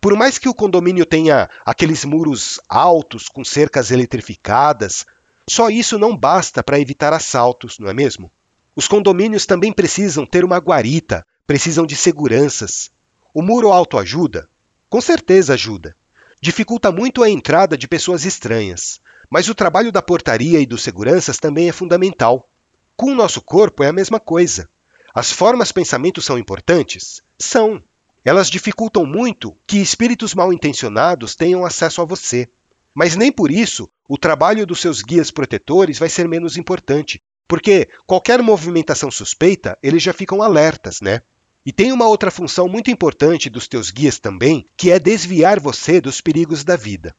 Por 0.00 0.16
mais 0.16 0.38
que 0.38 0.48
o 0.48 0.54
condomínio 0.54 1.04
tenha 1.04 1.50
aqueles 1.66 2.04
muros 2.04 2.60
altos 2.68 3.28
com 3.28 3.44
cercas 3.44 3.90
eletrificadas, 3.90 5.04
só 5.48 5.68
isso 5.70 5.98
não 5.98 6.16
basta 6.16 6.62
para 6.62 6.78
evitar 6.78 7.12
assaltos, 7.12 7.78
não 7.78 7.88
é 7.88 7.94
mesmo? 7.94 8.30
Os 8.74 8.88
condomínios 8.88 9.44
também 9.44 9.72
precisam 9.72 10.24
ter 10.24 10.44
uma 10.44 10.58
guarita, 10.58 11.26
precisam 11.46 11.84
de 11.84 11.96
seguranças. 11.96 12.90
O 13.34 13.42
muro 13.42 13.70
alto 13.70 13.98
ajuda? 13.98 14.48
Com 14.88 15.00
certeza 15.00 15.54
ajuda. 15.54 15.96
Dificulta 16.40 16.90
muito 16.90 17.22
a 17.22 17.30
entrada 17.30 17.76
de 17.76 17.86
pessoas 17.86 18.24
estranhas, 18.24 19.00
mas 19.30 19.48
o 19.48 19.54
trabalho 19.54 19.92
da 19.92 20.02
portaria 20.02 20.60
e 20.60 20.66
dos 20.66 20.82
seguranças 20.82 21.38
também 21.38 21.68
é 21.68 21.72
fundamental. 21.72 22.48
Com 22.96 23.12
o 23.12 23.14
nosso 23.14 23.40
corpo 23.40 23.82
é 23.82 23.88
a 23.88 23.92
mesma 23.92 24.20
coisa. 24.20 24.68
As 25.14 25.30
formas 25.30 25.72
pensamento 25.72 26.22
são 26.22 26.38
importantes? 26.38 27.22
São. 27.38 27.82
Elas 28.24 28.48
dificultam 28.48 29.04
muito 29.04 29.56
que 29.66 29.78
espíritos 29.78 30.34
mal 30.34 30.52
intencionados 30.52 31.34
tenham 31.34 31.64
acesso 31.64 32.00
a 32.00 32.04
você. 32.04 32.48
Mas 32.94 33.16
nem 33.16 33.32
por 33.32 33.50
isso 33.50 33.88
o 34.12 34.18
trabalho 34.18 34.66
dos 34.66 34.78
seus 34.78 35.00
guias 35.00 35.30
protetores 35.30 35.98
vai 35.98 36.10
ser 36.10 36.28
menos 36.28 36.58
importante, 36.58 37.18
porque 37.48 37.88
qualquer 38.06 38.42
movimentação 38.42 39.10
suspeita, 39.10 39.78
eles 39.82 40.02
já 40.02 40.12
ficam 40.12 40.42
alertas, 40.42 41.00
né? 41.00 41.22
E 41.64 41.72
tem 41.72 41.90
uma 41.92 42.06
outra 42.06 42.30
função 42.30 42.68
muito 42.68 42.90
importante 42.90 43.48
dos 43.48 43.66
teus 43.66 43.90
guias 43.90 44.20
também, 44.20 44.66
que 44.76 44.90
é 44.90 44.98
desviar 44.98 45.58
você 45.58 45.98
dos 45.98 46.20
perigos 46.20 46.62
da 46.62 46.76
vida. 46.76 47.16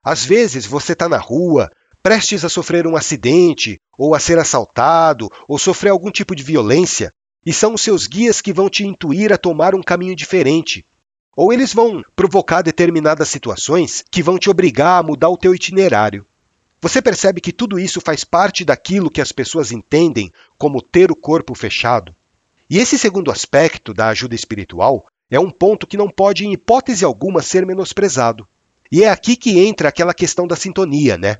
Às 0.00 0.24
vezes 0.24 0.64
você 0.64 0.92
está 0.92 1.08
na 1.08 1.18
rua, 1.18 1.72
prestes 2.04 2.44
a 2.44 2.48
sofrer 2.48 2.86
um 2.86 2.94
acidente, 2.94 3.76
ou 3.98 4.14
a 4.14 4.20
ser 4.20 4.38
assaltado, 4.38 5.28
ou 5.48 5.58
sofrer 5.58 5.90
algum 5.90 6.12
tipo 6.12 6.36
de 6.36 6.44
violência, 6.44 7.10
e 7.44 7.52
são 7.52 7.74
os 7.74 7.82
seus 7.82 8.06
guias 8.06 8.40
que 8.40 8.52
vão 8.52 8.70
te 8.70 8.86
intuir 8.86 9.32
a 9.32 9.36
tomar 9.36 9.74
um 9.74 9.82
caminho 9.82 10.14
diferente. 10.14 10.86
Ou 11.36 11.52
eles 11.52 11.74
vão 11.74 12.00
provocar 12.14 12.62
determinadas 12.62 13.28
situações 13.28 14.04
que 14.08 14.22
vão 14.22 14.38
te 14.38 14.48
obrigar 14.48 15.00
a 15.00 15.02
mudar 15.02 15.30
o 15.30 15.36
teu 15.36 15.52
itinerário. 15.52 16.24
Você 16.80 17.02
percebe 17.02 17.40
que 17.40 17.52
tudo 17.52 17.78
isso 17.78 18.00
faz 18.00 18.22
parte 18.22 18.64
daquilo 18.64 19.10
que 19.10 19.20
as 19.20 19.32
pessoas 19.32 19.72
entendem 19.72 20.30
como 20.56 20.80
ter 20.80 21.10
o 21.10 21.16
corpo 21.16 21.54
fechado? 21.54 22.14
E 22.70 22.78
esse 22.78 22.98
segundo 22.98 23.32
aspecto 23.32 23.92
da 23.92 24.08
ajuda 24.08 24.34
espiritual 24.34 25.06
é 25.30 25.40
um 25.40 25.50
ponto 25.50 25.86
que 25.86 25.96
não 25.96 26.08
pode, 26.08 26.46
em 26.46 26.52
hipótese 26.52 27.04
alguma, 27.04 27.42
ser 27.42 27.66
menosprezado. 27.66 28.46
E 28.92 29.02
é 29.02 29.10
aqui 29.10 29.36
que 29.36 29.58
entra 29.58 29.88
aquela 29.88 30.14
questão 30.14 30.46
da 30.46 30.54
sintonia, 30.54 31.18
né? 31.18 31.38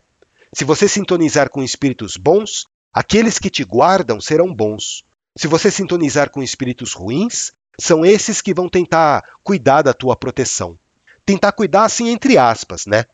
Se 0.52 0.64
você 0.64 0.88
sintonizar 0.88 1.50
com 1.50 1.62
espíritos 1.62 2.16
bons, 2.16 2.66
aqueles 2.92 3.38
que 3.38 3.50
te 3.50 3.62
guardam 3.62 4.20
serão 4.20 4.52
bons. 4.52 5.04
Se 5.36 5.46
você 5.46 5.70
sintonizar 5.70 6.30
com 6.30 6.42
espíritos 6.42 6.94
ruins, 6.94 7.52
são 7.78 8.04
esses 8.04 8.42
que 8.42 8.52
vão 8.52 8.68
tentar 8.68 9.22
cuidar 9.42 9.82
da 9.82 9.94
tua 9.94 10.16
proteção. 10.16 10.76
Tentar 11.24 11.52
cuidar 11.52 11.84
assim 11.84 12.08
entre 12.08 12.36
aspas, 12.36 12.86
né? 12.86 13.04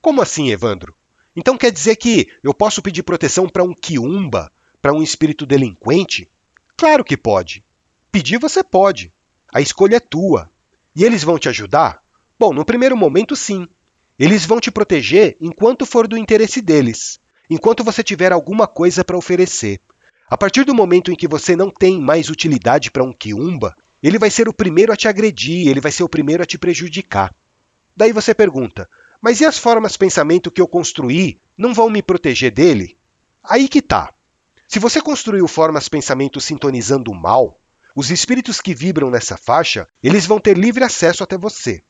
Como 0.00 0.22
assim, 0.22 0.50
Evandro? 0.50 0.96
Então 1.36 1.58
quer 1.58 1.70
dizer 1.70 1.96
que 1.96 2.28
eu 2.42 2.54
posso 2.54 2.80
pedir 2.80 3.02
proteção 3.02 3.46
para 3.46 3.62
um 3.62 3.74
quiumba, 3.74 4.50
para 4.80 4.94
um 4.94 5.02
espírito 5.02 5.44
delinquente? 5.44 6.30
Claro 6.76 7.04
que 7.04 7.16
pode. 7.16 7.62
Pedir 8.10 8.38
você 8.38 8.64
pode. 8.64 9.12
A 9.52 9.60
escolha 9.60 9.96
é 9.96 10.00
tua. 10.00 10.50
E 10.94 11.04
eles 11.04 11.22
vão 11.22 11.38
te 11.38 11.48
ajudar? 11.50 12.02
Bom, 12.38 12.54
no 12.54 12.64
primeiro 12.64 12.96
momento, 12.96 13.36
sim. 13.36 13.68
Eles 14.18 14.46
vão 14.46 14.58
te 14.58 14.70
proteger 14.70 15.36
enquanto 15.38 15.84
for 15.84 16.08
do 16.08 16.16
interesse 16.16 16.62
deles, 16.62 17.20
enquanto 17.50 17.84
você 17.84 18.02
tiver 18.02 18.32
alguma 18.32 18.66
coisa 18.66 19.04
para 19.04 19.18
oferecer. 19.18 19.78
A 20.28 20.36
partir 20.38 20.64
do 20.64 20.74
momento 20.74 21.12
em 21.12 21.16
que 21.16 21.28
você 21.28 21.54
não 21.54 21.70
tem 21.70 22.00
mais 22.00 22.30
utilidade 22.30 22.90
para 22.90 23.04
um 23.04 23.12
quiumba, 23.12 23.76
ele 24.02 24.18
vai 24.18 24.30
ser 24.30 24.48
o 24.48 24.54
primeiro 24.54 24.92
a 24.92 24.96
te 24.96 25.06
agredir, 25.06 25.68
ele 25.68 25.80
vai 25.80 25.92
ser 25.92 26.02
o 26.02 26.08
primeiro 26.08 26.42
a 26.42 26.46
te 26.46 26.56
prejudicar. 26.56 27.34
Daí 27.94 28.12
você 28.12 28.34
pergunta: 28.34 28.88
mas 29.26 29.40
e 29.40 29.44
as 29.44 29.58
formas 29.58 29.96
pensamento 29.96 30.52
que 30.52 30.60
eu 30.60 30.68
construí 30.68 31.36
não 31.58 31.74
vão 31.74 31.90
me 31.90 32.00
proteger 32.00 32.52
dele? 32.52 32.96
Aí 33.42 33.66
que 33.66 33.82
tá. 33.82 34.14
Se 34.68 34.78
você 34.78 35.02
construiu 35.02 35.48
formas 35.48 35.88
pensamento 35.88 36.40
sintonizando 36.40 37.10
o 37.10 37.14
mal, 37.20 37.58
os 37.96 38.12
espíritos 38.12 38.60
que 38.60 38.72
vibram 38.72 39.10
nessa 39.10 39.36
faixa, 39.36 39.84
eles 40.00 40.26
vão 40.26 40.38
ter 40.38 40.56
livre 40.56 40.84
acesso 40.84 41.24
até 41.24 41.36
você. 41.36 41.82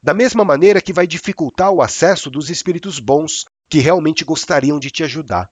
Da 0.00 0.14
mesma 0.14 0.44
maneira 0.44 0.80
que 0.80 0.92
vai 0.92 1.04
dificultar 1.04 1.72
o 1.72 1.82
acesso 1.82 2.30
dos 2.30 2.48
espíritos 2.48 3.00
bons, 3.00 3.44
que 3.68 3.80
realmente 3.80 4.24
gostariam 4.24 4.78
de 4.78 4.88
te 4.88 5.02
ajudar. 5.02 5.50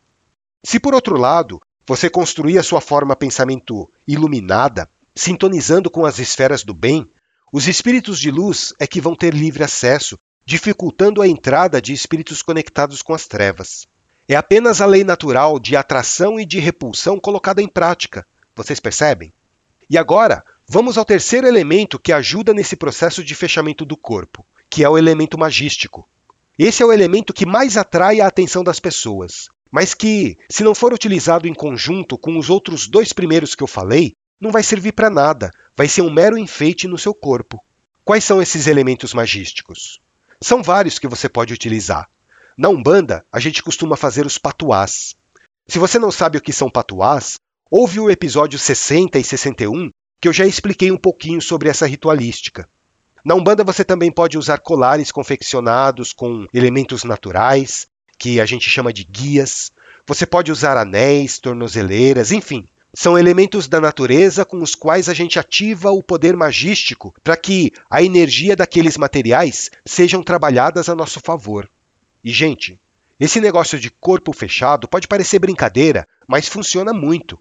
Se 0.65 0.79
por 0.79 0.95
outro 0.95 1.19
lado, 1.19 1.61
você 1.85 2.09
construir 2.09 2.57
a 2.57 2.63
sua 2.63 2.81
forma 2.81 3.17
pensamento 3.17 3.91
iluminada, 4.07 4.89
sintonizando 5.13 5.91
com 5.91 6.07
as 6.07 6.21
esferas 6.21 6.63
do 6.63 6.73
bem, 6.73 7.05
os 7.53 7.67
espíritos 7.67 8.21
de 8.21 8.31
luz 8.31 8.73
é 8.79 8.87
que 8.87 9.01
vão 9.01 9.17
ter 9.17 9.35
livre 9.35 9.65
acesso, 9.65 10.17
dificultando 10.45 11.23
a 11.23 11.29
entrada 11.29 11.81
de 11.81 11.93
espíritos 11.93 12.43
conectados 12.43 13.03
com 13.03 13.15
as 13.15 13.27
trevas. 13.27 13.87
É 14.29 14.35
apenas 14.35 14.81
a 14.81 14.87
lei 14.87 15.05
natural 15.05 15.59
de 15.59 15.77
atração 15.77 16.39
e 16.39 16.47
de 16.47 16.59
repulsão 16.59 17.19
colocada 17.19 17.63
em 17.63 17.69
prática. 17.69 18.27
Vocês 18.55 18.81
percebem? 18.81 19.33
E 19.89 19.99
agora, 19.99 20.45
vamos 20.69 20.97
ao 20.97 21.05
terceiro 21.05 21.47
elemento 21.47 21.99
que 21.99 22.13
ajuda 22.13 22.55
nesse 22.55 22.77
processo 22.77 23.23
de 23.23 23.35
fechamento 23.35 23.85
do 23.85 23.97
corpo, 23.97 24.45
que 24.71 24.85
é 24.85 24.89
o 24.89 24.97
elemento 24.97 25.39
magístico. 25.39 26.09
Esse 26.59 26.83
é 26.83 26.87
o 26.87 26.93
elemento 26.93 27.33
que 27.33 27.47
mais 27.47 27.77
atrai 27.77 28.21
a 28.21 28.27
atenção 28.27 28.63
das 28.63 28.79
pessoas 28.79 29.49
mas 29.73 29.95
que, 29.95 30.37
se 30.51 30.63
não 30.63 30.75
for 30.75 30.93
utilizado 30.93 31.49
em 31.49 31.55
conjunto 31.55 32.19
com 32.19 32.39
os 32.39 32.51
outros 32.51 32.87
dois 32.87 33.15
primeiros 33.15 33.55
que 33.55 33.63
eu 33.63 33.67
falei, 33.67 34.13
não 34.39 34.51
vai 34.51 34.63
servir 34.63 34.93
para 34.93 35.09
nada, 35.09 35.51
vai 35.75 35.89
ser 35.89 36.03
um 36.03 36.13
mero 36.13 36.37
enfeite 36.37 36.87
no 36.87 36.99
seu 36.99 37.15
corpo. 37.15 37.65
Quais 38.05 38.23
são 38.23 38.43
esses 38.43 38.67
elementos 38.67 39.15
magísticos? 39.15 40.02
São 40.43 40.63
vários 40.63 40.99
que 40.99 41.07
você 41.07 41.29
pode 41.29 41.55
utilizar. 41.55 42.09
Na 42.59 42.69
Umbanda, 42.69 43.25
a 43.33 43.39
gente 43.39 43.63
costuma 43.63 43.97
fazer 43.97 44.27
os 44.27 44.39
patuás. 44.39 45.15
Se 45.69 45.79
você 45.79 45.99
não 45.99 46.11
sabe 46.11 46.37
o 46.37 46.41
que 46.41 46.53
são 46.53 46.69
patuás, 46.69 47.37
ouve 47.71 48.01
o 48.01 48.11
episódio 48.11 48.59
60 48.59 49.19
e 49.19 49.25
61, 49.25 49.91
que 50.21 50.29
eu 50.29 50.33
já 50.33 50.45
expliquei 50.45 50.91
um 50.91 50.99
pouquinho 50.99 51.41
sobre 51.41 51.69
essa 51.69 51.87
ritualística. 51.87 52.69
Na 53.25 53.37
Umbanda 53.37 53.63
você 53.63 53.85
também 53.85 54.11
pode 54.11 54.37
usar 54.37 54.59
colares 54.59 55.13
confeccionados 55.13 56.13
com 56.13 56.47
elementos 56.53 57.05
naturais, 57.05 57.87
que 58.19 58.41
a 58.41 58.45
gente 58.45 58.69
chama 58.69 58.93
de 58.93 59.05
guias. 59.05 59.73
Você 60.07 60.27
pode 60.27 60.51
usar 60.51 60.77
anéis, 60.77 61.39
tornozeleiras, 61.39 62.33
enfim. 62.33 62.69
São 62.95 63.19
elementos 63.19 63.69
da 63.69 63.81
natureza 63.81 64.45
com 64.45 64.59
os 64.59 64.75
quais 64.75 65.09
a 65.09 65.15
gente 65.15 65.39
ativa 65.39 65.91
o 65.91 66.03
poder 66.03 66.37
magístico 66.37 67.15
para 67.25 67.37
que 67.37 67.73
a 67.89 68.03
energia 68.03 68.55
daqueles 68.55 68.99
materiais 68.99 69.71
sejam 69.85 70.23
trabalhadas 70.23 70.89
a 70.89 70.95
nosso 70.95 71.19
favor. 71.21 71.71
E, 72.23 72.31
gente, 72.31 72.79
esse 73.19 73.41
negócio 73.41 73.79
de 73.79 73.91
corpo 73.91 74.33
fechado 74.33 74.87
pode 74.87 75.09
parecer 75.09 75.39
brincadeira, 75.39 76.07
mas 76.27 76.49
funciona 76.49 76.93
muito. 76.93 77.41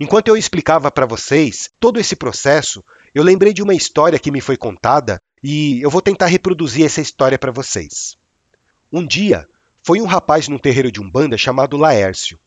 Enquanto 0.00 0.28
eu 0.28 0.36
explicava 0.36 0.90
para 0.90 1.06
vocês 1.06 1.68
todo 1.78 2.00
esse 2.00 2.16
processo, 2.16 2.84
eu 3.14 3.22
lembrei 3.22 3.52
de 3.52 3.62
uma 3.62 3.74
história 3.74 4.18
que 4.18 4.30
me 4.30 4.40
foi 4.40 4.56
contada 4.56 5.20
e 5.42 5.80
eu 5.80 5.90
vou 5.90 6.02
tentar 6.02 6.26
reproduzir 6.26 6.84
essa 6.84 7.00
história 7.00 7.38
para 7.38 7.52
vocês. 7.52 8.16
Um 8.92 9.06
dia, 9.06 9.46
foi 9.82 10.00
um 10.00 10.06
rapaz 10.06 10.48
num 10.48 10.58
terreiro 10.58 10.90
de 10.90 11.00
Umbanda 11.00 11.36
chamado 11.36 11.76
Laércio. 11.76 12.38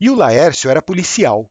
E 0.00 0.10
o 0.10 0.14
Laércio 0.14 0.70
era 0.70 0.82
policial. 0.82 1.50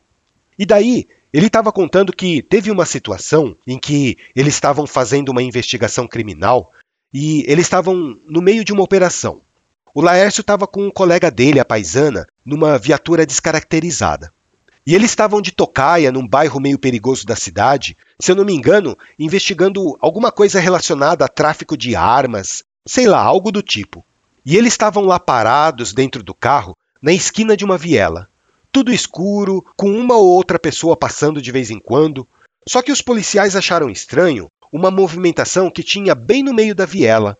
E 0.61 0.65
daí, 0.67 1.07
ele 1.33 1.47
estava 1.47 1.71
contando 1.71 2.13
que 2.13 2.39
teve 2.39 2.69
uma 2.69 2.85
situação 2.85 3.57
em 3.65 3.79
que 3.79 4.15
eles 4.35 4.53
estavam 4.53 4.85
fazendo 4.85 5.29
uma 5.29 5.41
investigação 5.41 6.07
criminal 6.07 6.71
e 7.11 7.43
eles 7.47 7.65
estavam 7.65 8.19
no 8.27 8.43
meio 8.43 8.63
de 8.63 8.71
uma 8.71 8.83
operação. 8.83 9.41
O 9.91 10.01
Laércio 10.03 10.41
estava 10.41 10.67
com 10.67 10.85
um 10.85 10.91
colega 10.91 11.31
dele, 11.31 11.59
a 11.59 11.65
paisana, 11.65 12.27
numa 12.45 12.77
viatura 12.77 13.25
descaracterizada. 13.25 14.31
E 14.85 14.93
eles 14.93 15.09
estavam 15.09 15.41
de 15.41 15.51
tocaia 15.51 16.11
num 16.11 16.27
bairro 16.27 16.59
meio 16.59 16.77
perigoso 16.77 17.25
da 17.25 17.35
cidade, 17.35 17.97
se 18.19 18.31
eu 18.31 18.35
não 18.35 18.45
me 18.45 18.53
engano, 18.53 18.95
investigando 19.17 19.97
alguma 19.99 20.31
coisa 20.31 20.59
relacionada 20.59 21.25
a 21.25 21.27
tráfico 21.27 21.75
de 21.75 21.95
armas, 21.95 22.63
sei 22.87 23.07
lá, 23.07 23.19
algo 23.19 23.51
do 23.51 23.63
tipo. 23.63 24.05
E 24.45 24.55
eles 24.55 24.73
estavam 24.73 25.05
lá 25.05 25.19
parados 25.19 25.91
dentro 25.91 26.21
do 26.21 26.35
carro, 26.35 26.77
na 27.01 27.11
esquina 27.11 27.57
de 27.57 27.65
uma 27.65 27.79
viela. 27.79 28.29
Tudo 28.71 28.93
escuro, 28.93 29.65
com 29.75 29.91
uma 29.91 30.15
ou 30.15 30.29
outra 30.29 30.57
pessoa 30.57 30.95
passando 30.95 31.41
de 31.41 31.51
vez 31.51 31.69
em 31.69 31.79
quando. 31.79 32.27
Só 32.67 32.81
que 32.81 32.91
os 32.91 33.01
policiais 33.01 33.55
acharam 33.55 33.89
estranho 33.89 34.47
uma 34.71 34.89
movimentação 34.89 35.69
que 35.69 35.83
tinha 35.83 36.15
bem 36.15 36.41
no 36.41 36.53
meio 36.53 36.73
da 36.73 36.85
viela. 36.85 37.37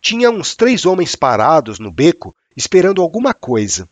Tinha 0.00 0.30
uns 0.30 0.56
três 0.56 0.84
homens 0.84 1.14
parados 1.14 1.78
no 1.78 1.92
beco, 1.92 2.34
esperando 2.56 3.00
alguma 3.00 3.32
coisa. 3.32 3.88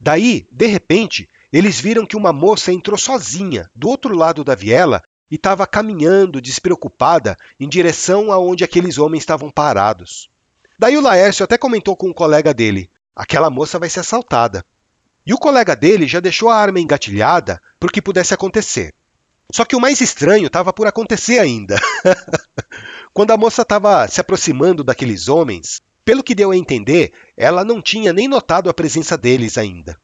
Daí, 0.00 0.46
de 0.50 0.66
repente, 0.66 1.28
eles 1.52 1.78
viram 1.78 2.04
que 2.04 2.16
uma 2.16 2.32
moça 2.32 2.72
entrou 2.72 2.98
sozinha 2.98 3.70
do 3.74 3.88
outro 3.88 4.16
lado 4.16 4.42
da 4.42 4.56
viela 4.56 5.02
e 5.30 5.36
estava 5.36 5.66
caminhando 5.66 6.40
despreocupada 6.40 7.36
em 7.60 7.68
direção 7.68 8.32
aonde 8.32 8.64
aqueles 8.64 8.98
homens 8.98 9.22
estavam 9.22 9.50
parados. 9.50 10.28
Daí 10.76 10.96
o 10.96 11.00
Laércio 11.00 11.44
até 11.44 11.56
comentou 11.56 11.96
com 11.96 12.08
um 12.08 12.12
colega 12.12 12.52
dele: 12.52 12.90
aquela 13.14 13.48
moça 13.48 13.78
vai 13.78 13.88
ser 13.88 14.00
assaltada. 14.00 14.64
E 15.26 15.32
o 15.32 15.38
colega 15.38 15.74
dele 15.74 16.06
já 16.06 16.20
deixou 16.20 16.50
a 16.50 16.56
arma 16.56 16.80
engatilhada 16.80 17.60
para 17.80 17.88
o 17.88 17.92
que 17.92 18.02
pudesse 18.02 18.34
acontecer. 18.34 18.94
Só 19.50 19.64
que 19.64 19.76
o 19.76 19.80
mais 19.80 20.00
estranho 20.00 20.46
estava 20.46 20.72
por 20.72 20.86
acontecer 20.86 21.38
ainda. 21.38 21.76
Quando 23.12 23.30
a 23.30 23.36
moça 23.36 23.62
estava 23.62 24.06
se 24.08 24.20
aproximando 24.20 24.82
daqueles 24.84 25.28
homens, 25.28 25.82
pelo 26.04 26.22
que 26.22 26.34
deu 26.34 26.50
a 26.50 26.56
entender, 26.56 27.12
ela 27.36 27.64
não 27.64 27.80
tinha 27.80 28.12
nem 28.12 28.28
notado 28.28 28.68
a 28.68 28.74
presença 28.74 29.16
deles 29.16 29.56
ainda. 29.56 29.98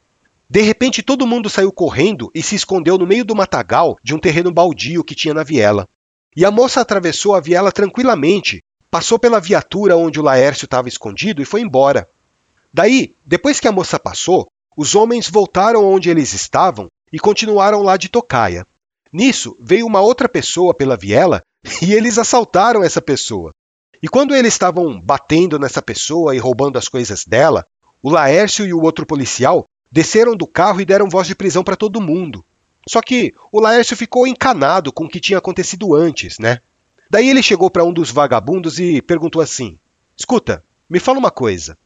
De 0.49 0.63
repente, 0.63 1.03
todo 1.03 1.27
mundo 1.27 1.51
saiu 1.51 1.71
correndo 1.71 2.31
e 2.35 2.43
se 2.43 2.55
escondeu 2.55 2.99
no 2.99 3.07
meio 3.07 3.25
do 3.25 3.37
matagal 3.37 3.99
de 4.03 4.15
um 4.15 4.19
terreno 4.19 4.51
baldio 4.51 5.05
que 5.05 5.15
tinha 5.15 5.35
na 5.35 5.45
viela. 5.45 5.89
E 6.35 6.45
a 6.45 6.51
moça 6.51 6.81
atravessou 6.81 7.35
a 7.35 7.41
viela 7.41 7.71
tranquilamente, 7.71 8.63
passou 8.91 9.19
pela 9.19 9.41
viatura 9.41 9.97
onde 9.97 10.19
o 10.19 10.23
Laércio 10.23 10.65
estava 10.65 10.89
escondido 10.89 11.43
e 11.43 11.45
foi 11.45 11.61
embora. 11.61 12.09
Daí, 12.73 13.15
depois 13.25 13.61
que 13.61 13.69
a 13.69 13.73
moça 13.73 13.99
passou, 13.99 14.51
os 14.81 14.95
homens 14.95 15.29
voltaram 15.29 15.85
onde 15.85 16.09
eles 16.09 16.33
estavam 16.33 16.89
e 17.13 17.19
continuaram 17.19 17.83
lá 17.83 17.97
de 17.97 18.09
tocaia. 18.09 18.67
Nisso, 19.13 19.57
veio 19.61 19.87
uma 19.87 20.01
outra 20.01 20.29
pessoa 20.29 20.73
pela 20.73 20.97
viela 20.97 21.43
e 21.83 21.93
eles 21.93 22.17
assaltaram 22.17 22.83
essa 22.83 23.03
pessoa. 23.03 23.51
E 24.03 24.09
quando 24.09 24.35
eles 24.35 24.55
estavam 24.55 24.99
batendo 24.99 25.59
nessa 25.59 25.83
pessoa 25.83 26.35
e 26.35 26.39
roubando 26.39 26.79
as 26.79 26.89
coisas 26.89 27.27
dela, 27.27 27.67
o 28.03 28.09
Laércio 28.09 28.65
e 28.65 28.73
o 28.73 28.81
outro 28.81 29.05
policial 29.05 29.67
Desceram 29.91 30.37
do 30.37 30.47
carro 30.47 30.81
e 30.81 30.85
deram 30.85 31.09
voz 31.09 31.27
de 31.27 31.35
prisão 31.35 31.65
para 31.65 31.77
todo 31.77 32.01
mundo. 32.01 32.45
Só 32.89 33.03
que 33.03 33.35
o 33.51 33.61
Laércio 33.61 33.97
ficou 33.97 34.27
encanado 34.27 34.93
com 34.93 35.05
o 35.05 35.09
que 35.09 35.21
tinha 35.21 35.39
acontecido 35.39 35.95
antes, 35.95 36.39
né? 36.39 36.59
Daí 37.11 37.29
ele 37.29 37.43
chegou 37.43 37.69
para 37.69 37.85
um 37.85 37.93
dos 37.93 38.11
vagabundos 38.11 38.79
e 38.79 39.03
perguntou 39.03 39.43
assim: 39.43 39.79
Escuta, 40.17 40.63
me 40.89 41.01
fala 41.01 41.19
uma 41.19 41.31
coisa. 41.31 41.77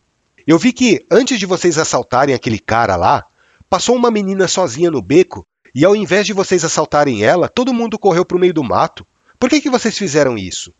Eu 0.47 0.59
vi 0.59 0.73
que 0.73 1.05
antes 1.11 1.39
de 1.39 1.47
vocês 1.47 1.79
assaltarem 1.79 2.35
aquele 2.35 2.59
cara 2.59 2.97
lá, 2.97 3.25
passou 3.69 3.97
uma 3.97 4.11
menina 4.11 4.47
sozinha 4.47 4.91
no 4.91 5.01
beco 5.01 5.47
e 5.75 5.85
ao 5.85 5.97
invés 5.97 6.27
de 6.27 6.33
vocês 6.33 6.65
assaltarem 6.65 7.25
ela, 7.25 7.49
todo 7.49 7.73
mundo 7.73 7.99
correu 7.99 8.25
para 8.25 8.37
o 8.37 8.41
meio 8.41 8.53
do 8.53 8.63
mato. 8.63 9.07
Por 9.39 9.49
que, 9.49 9.61
que 9.61 9.71
vocês 9.71 9.97
fizeram 9.97 10.37
isso? 10.37 10.73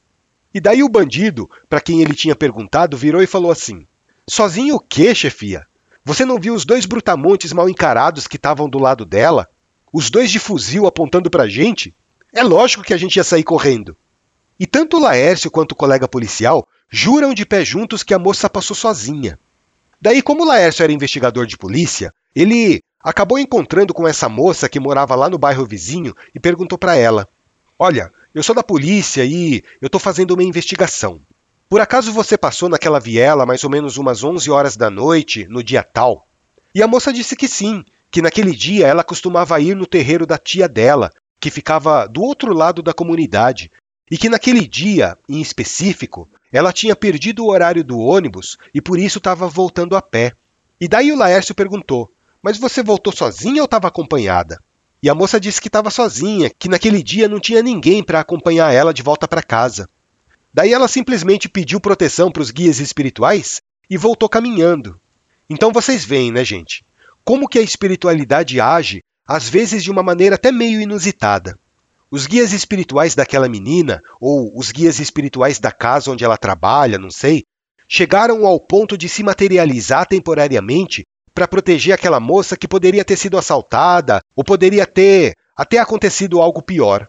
E 0.53 0.61
daí 0.61 0.83
o 0.83 0.89
bandido, 0.89 1.51
para 1.69 1.81
quem 1.81 2.01
ele 2.01 2.15
tinha 2.15 2.37
perguntado, 2.37 2.97
virou 2.97 3.23
e 3.23 3.27
falou 3.27 3.51
assim: 3.51 3.87
Sozinho 4.29 4.77
o 4.77 4.81
quê, 4.81 5.15
chefia? 5.15 5.67
Você 6.05 6.25
não 6.25 6.39
viu 6.39 6.55
os 6.55 6.67
dois 6.67 6.85
brutamontes 6.85 7.53
mal 7.53 7.69
encarados 7.69 8.29
que 8.29 8.37
estavam 8.37 8.69
do 8.69 8.79
lado 8.79 9.05
dela? 9.07 9.49
Os 9.91 10.11
dois 10.11 10.31
de 10.31 10.39
fuzil 10.39 10.87
apontando 10.87 11.31
pra 11.31 11.49
gente? 11.49 11.95
É 12.33 12.43
lógico 12.43 12.85
que 12.85 12.93
a 12.93 12.97
gente 12.97 13.17
ia 13.17 13.25
sair 13.25 13.43
correndo. 13.43 13.97
E 14.61 14.67
tanto 14.67 14.99
o 14.99 15.01
Laércio 15.01 15.51
quanto 15.51 15.73
o 15.73 15.77
colega 15.77 16.07
policial 16.07 16.69
juram 16.91 17.33
de 17.33 17.47
pé 17.47 17.65
juntos 17.65 18.03
que 18.03 18.13
a 18.13 18.19
moça 18.19 18.49
passou 18.49 18.77
sozinha. 18.77 19.39
Daí, 20.01 20.23
como 20.23 20.43
o 20.43 20.47
Laércio 20.47 20.83
era 20.83 20.93
investigador 20.93 21.47
de 21.47 21.57
polícia, 21.57 22.13
ele 22.35 22.81
acabou 23.03 23.39
encontrando 23.39 23.93
com 23.93 24.09
essa 24.09 24.29
moça 24.29 24.69
que 24.69 24.81
morava 24.81 25.15
lá 25.15 25.29
no 25.29 25.39
bairro 25.39 25.67
vizinho 25.67 26.15
e 26.35 26.41
perguntou 26.41 26.79
para 26.79 26.97
ela: 26.97 27.29
Olha, 27.79 28.11
eu 28.35 28.43
sou 28.43 28.55
da 28.55 28.63
polícia 28.63 29.25
e 29.25 29.63
eu 29.81 29.87
estou 29.87 30.01
fazendo 30.01 30.33
uma 30.33 30.43
investigação. 30.43 31.21
Por 31.69 31.81
acaso 31.81 32.13
você 32.13 32.37
passou 32.37 32.69
naquela 32.69 33.01
viela 33.01 33.47
mais 33.47 33.65
ou 33.65 33.71
menos 33.71 33.97
umas 33.97 34.23
11 34.23 34.51
horas 34.51 34.77
da 34.77 34.91
noite, 34.91 35.47
no 35.49 35.63
dia 35.63 35.83
tal? 35.83 36.27
E 36.75 36.83
a 36.83 36.87
moça 36.87 37.13
disse 37.13 37.37
que 37.37 37.49
sim, 37.49 37.85
que 38.11 38.23
naquele 38.23 38.53
dia 38.53 38.87
ela 38.87 39.05
costumava 39.05 39.61
ir 39.61 39.75
no 39.75 39.87
terreiro 39.87 40.27
da 40.27 40.39
tia 40.39 40.69
dela, 40.69 41.11
que 41.41 41.51
ficava 41.51 42.07
do 42.07 42.23
outro 42.23 42.53
lado 42.53 42.83
da 42.83 42.93
comunidade, 42.93 43.71
e 44.11 44.19
que 44.19 44.29
naquele 44.29 44.67
dia, 44.67 45.17
em 45.29 45.41
específico, 45.41 46.29
ela 46.55 46.73
tinha 46.73 46.95
perdido 46.95 47.45
o 47.45 47.51
horário 47.51 47.83
do 47.83 47.99
ônibus 47.99 48.57
e 48.73 48.81
por 48.81 48.97
isso 48.97 49.19
estava 49.19 49.49
voltando 49.49 49.97
a 49.97 50.01
pé. 50.01 50.35
E 50.81 50.87
daí 50.87 51.11
o 51.11 51.17
Laércio 51.17 51.53
perguntou: 51.53 52.09
Mas 52.41 52.57
você 52.57 52.81
voltou 52.81 53.13
sozinha 53.13 53.61
ou 53.61 53.65
estava 53.65 53.89
acompanhada? 53.89 54.63
E 55.03 55.11
a 55.11 55.15
moça 55.17 55.41
disse 55.41 55.61
que 55.61 55.67
estava 55.67 55.91
sozinha, 55.91 56.53
que 56.57 56.69
naquele 56.69 57.03
dia 57.03 57.27
não 57.29 57.41
tinha 57.41 57.61
ninguém 57.61 58.05
para 58.05 58.21
acompanhar 58.21 58.73
ela 58.73 58.95
de 58.95 59.03
volta 59.03 59.27
para 59.27 59.43
casa. 59.43 59.89
Daí 60.53 60.73
ela 60.73 60.87
simplesmente 60.87 61.49
pediu 61.49 61.81
proteção 61.81 62.31
para 62.31 62.43
os 62.43 62.53
guias 62.53 62.79
espirituais 62.79 63.61
e 63.91 63.99
voltou 63.99 64.29
caminhando. 64.29 64.99
Então 65.51 65.73
vocês 65.73 66.05
veem, 66.05 66.31
né, 66.31 66.45
gente? 66.45 66.85
Como 67.25 67.49
que 67.49 67.59
a 67.59 67.63
espiritualidade 67.63 68.61
age, 68.61 69.03
às 69.27 69.49
vezes 69.49 69.83
de 69.83 69.91
uma 69.91 70.05
maneira 70.05 70.37
até 70.37 70.53
meio 70.53 70.81
inusitada. 70.81 71.59
Os 72.11 72.27
guias 72.27 72.53
espirituais 72.53 73.15
daquela 73.15 73.49
menina, 73.49 74.01
ou 74.21 74.53
os 74.57 74.71
guias 74.71 75.01
espirituais 75.01 75.59
da 75.59 75.73
casa 75.73 76.11
onde 76.11 76.25
ela 76.25 76.37
trabalha, 76.37 76.99
não 76.99 77.11
sei, 77.11 77.43
chegaram 77.89 78.47
ao 78.47 78.61
ponto 78.61 78.97
de 78.97 79.09
se 79.09 79.23
materializar 79.23 80.07
temporariamente 80.07 81.05
para 81.35 81.49
proteger 81.49 81.95
aquela 81.95 82.21
moça 82.21 82.57
que 82.57 82.69
poderia 82.69 83.05
ter 83.05 83.17
sido 83.17 83.37
assaltada 83.37 84.21
ou 84.37 84.45
poderia 84.45 84.87
ter 84.87 85.35
até 85.57 85.79
acontecido 85.79 86.41
algo 86.41 86.63
pior. 86.63 87.09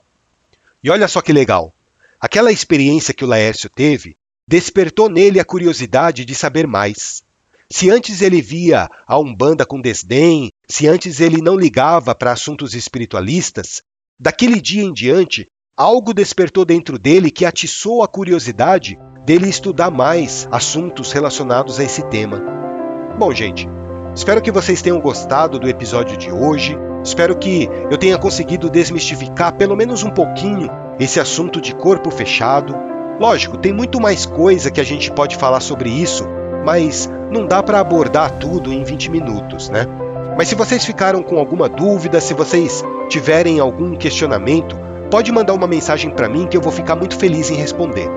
E 0.84 0.90
olha 0.90 1.08
só 1.08 1.22
que 1.22 1.34
legal. 1.34 1.74
Aquela 2.20 2.52
experiência 2.52 3.14
que 3.14 3.24
o 3.24 3.28
Laércio 3.28 3.70
teve 3.70 4.16
despertou 4.48 5.10
nele 5.10 5.40
a 5.40 5.46
curiosidade 5.46 6.26
de 6.26 6.36
saber 6.36 6.68
mais. 6.68 7.24
Se 7.72 7.90
antes 7.90 8.22
ele 8.22 8.42
via 8.42 8.88
a 9.08 9.20
Umbanda 9.20 9.66
com 9.66 9.82
desdém, 9.82 10.50
se 10.68 10.88
antes 10.88 11.20
ele 11.20 11.42
não 11.42 11.56
ligava 11.56 12.14
para 12.14 12.32
assuntos 12.32 12.74
espiritualistas, 12.74 13.82
daquele 14.20 14.62
dia 14.62 14.84
em 14.84 14.94
diante, 14.94 15.48
algo 15.76 16.14
despertou 16.14 16.64
dentro 16.64 16.98
dele 16.98 17.30
que 17.30 17.46
atiçou 17.46 18.02
a 18.02 18.08
curiosidade 18.08 18.98
dele 19.26 19.50
estudar 19.50 19.92
mais 19.92 20.48
assuntos 20.52 21.12
relacionados 21.12 21.80
a 21.80 21.84
esse 21.84 22.04
tema. 22.04 22.42
Bom, 23.18 23.34
gente, 23.34 23.68
espero 24.16 24.42
que 24.42 24.52
vocês 24.52 24.82
tenham 24.82 25.02
gostado 25.02 25.60
do 25.60 25.68
episódio 25.68 26.16
de 26.16 26.32
hoje. 26.32 26.78
Espero 27.04 27.36
que 27.36 27.70
eu 27.92 27.98
tenha 27.98 28.18
conseguido 28.18 28.70
desmistificar 28.70 29.56
pelo 29.56 29.76
menos 29.76 30.04
um 30.04 30.10
pouquinho 30.10 30.70
esse 31.00 31.20
assunto 31.20 31.60
de 31.60 31.76
corpo 31.76 32.10
fechado. 32.10 32.76
Lógico, 33.20 33.58
tem 33.58 33.74
muito 33.74 34.00
mais 34.00 34.26
coisa 34.26 34.72
que 34.72 34.80
a 34.80 34.84
gente 34.84 35.12
pode 35.12 35.36
falar 35.36 35.60
sobre 35.60 35.90
isso, 35.90 36.26
mas 36.66 37.10
não 37.32 37.46
dá 37.46 37.62
para 37.62 37.80
abordar 37.80 38.32
tudo 38.40 38.72
em 38.72 38.84
20 38.84 39.12
minutos, 39.12 39.70
né? 39.70 39.86
Mas 40.38 40.48
se 40.48 40.56
vocês 40.56 40.86
ficaram 40.86 41.24
com 41.24 41.38
alguma 41.38 41.70
dúvida, 41.70 42.20
se 42.20 42.34
vocês 42.34 42.84
tiverem 43.10 43.60
algum 43.60 43.96
questionamento, 43.96 44.78
pode 45.10 45.32
mandar 45.32 45.54
uma 45.54 45.68
mensagem 45.68 46.12
para 46.12 46.30
mim 46.30 46.48
que 46.48 46.58
eu 46.58 46.62
vou 46.62 46.72
ficar 46.72 46.96
muito 46.96 47.18
feliz 47.18 47.50
em 47.50 47.56
responder. 47.56 48.10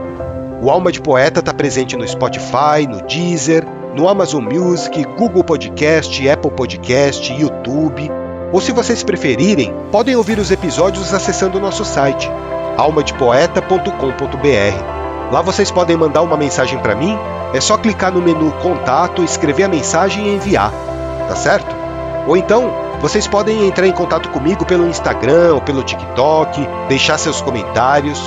O 0.61 0.71
Alma 0.71 0.91
de 0.91 1.01
Poeta 1.01 1.41
está 1.41 1.55
presente 1.55 1.97
no 1.97 2.07
Spotify, 2.07 2.87
no 2.89 3.03
Deezer, 3.03 3.65
no 3.95 4.09
Amazon 4.09 4.45
Music, 4.45 5.05
Google 5.17 5.45
Podcast, 5.45 6.29
Apple 6.29 6.51
Podcast, 6.51 7.33
YouTube. 7.33 8.11
Ou 8.53 8.61
se 8.61 8.73
vocês 8.73 9.03
preferirem, 9.03 9.73
podem 9.93 10.17
ouvir 10.17 10.39
os 10.39 10.51
episódios 10.51 11.15
acessando 11.15 11.59
o 11.59 11.61
nosso 11.61 11.85
site 11.85 12.31
almadepoeta.com.br. 12.77 15.33
Lá 15.33 15.43
vocês 15.43 15.71
podem 15.71 15.97
mandar 15.97 16.23
uma 16.23 16.37
mensagem 16.37 16.79
para 16.79 16.95
mim, 16.95 17.17
é 17.53 17.61
só 17.61 17.77
clicar 17.77 18.13
no 18.13 18.23
menu 18.23 18.51
Contato, 18.63 19.23
escrever 19.23 19.65
a 19.65 19.69
mensagem 19.69 20.27
e 20.27 20.35
enviar, 20.37 20.73
tá 21.29 21.37
certo? 21.37 21.77
Ou 22.27 22.37
então, 22.37 22.88
Vocês 23.01 23.29
podem 23.29 23.69
entrar 23.69 23.87
em 23.87 23.93
contato 23.93 24.29
comigo 24.31 24.67
pelo 24.67 24.89
Instagram 24.89 25.55
ou 25.55 25.61
pelo 25.61 25.85
TikTok, 25.85 26.69
deixar 26.89 27.17
seus 27.17 27.41
comentários, 27.41 28.19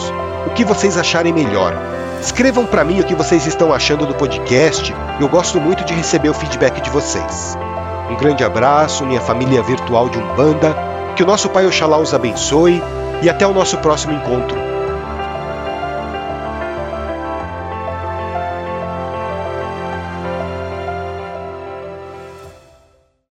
o 0.47 0.51
que 0.51 0.63
vocês 0.63 0.97
acharem 0.97 1.33
melhor. 1.33 1.75
Escrevam 2.21 2.65
para 2.65 2.85
mim 2.85 3.01
o 3.01 3.03
que 3.03 3.13
vocês 3.13 3.45
estão 3.45 3.73
achando 3.73 4.05
do 4.05 4.13
podcast, 4.13 4.95
eu 5.19 5.27
gosto 5.27 5.59
muito 5.59 5.83
de 5.83 5.93
receber 5.93 6.29
o 6.29 6.33
feedback 6.33 6.79
de 6.79 6.89
vocês. 6.89 7.57
Um 8.09 8.15
grande 8.15 8.45
abraço, 8.45 9.05
minha 9.05 9.19
família 9.19 9.61
virtual 9.61 10.07
de 10.07 10.19
Umbanda, 10.19 10.73
que 11.17 11.23
o 11.23 11.25
nosso 11.25 11.49
Pai 11.49 11.65
Oxalá 11.65 11.97
os 11.97 12.13
abençoe 12.13 12.81
e 13.21 13.29
até 13.29 13.45
o 13.45 13.53
nosso 13.53 13.77
próximo 13.79 14.13
encontro. 14.13 14.70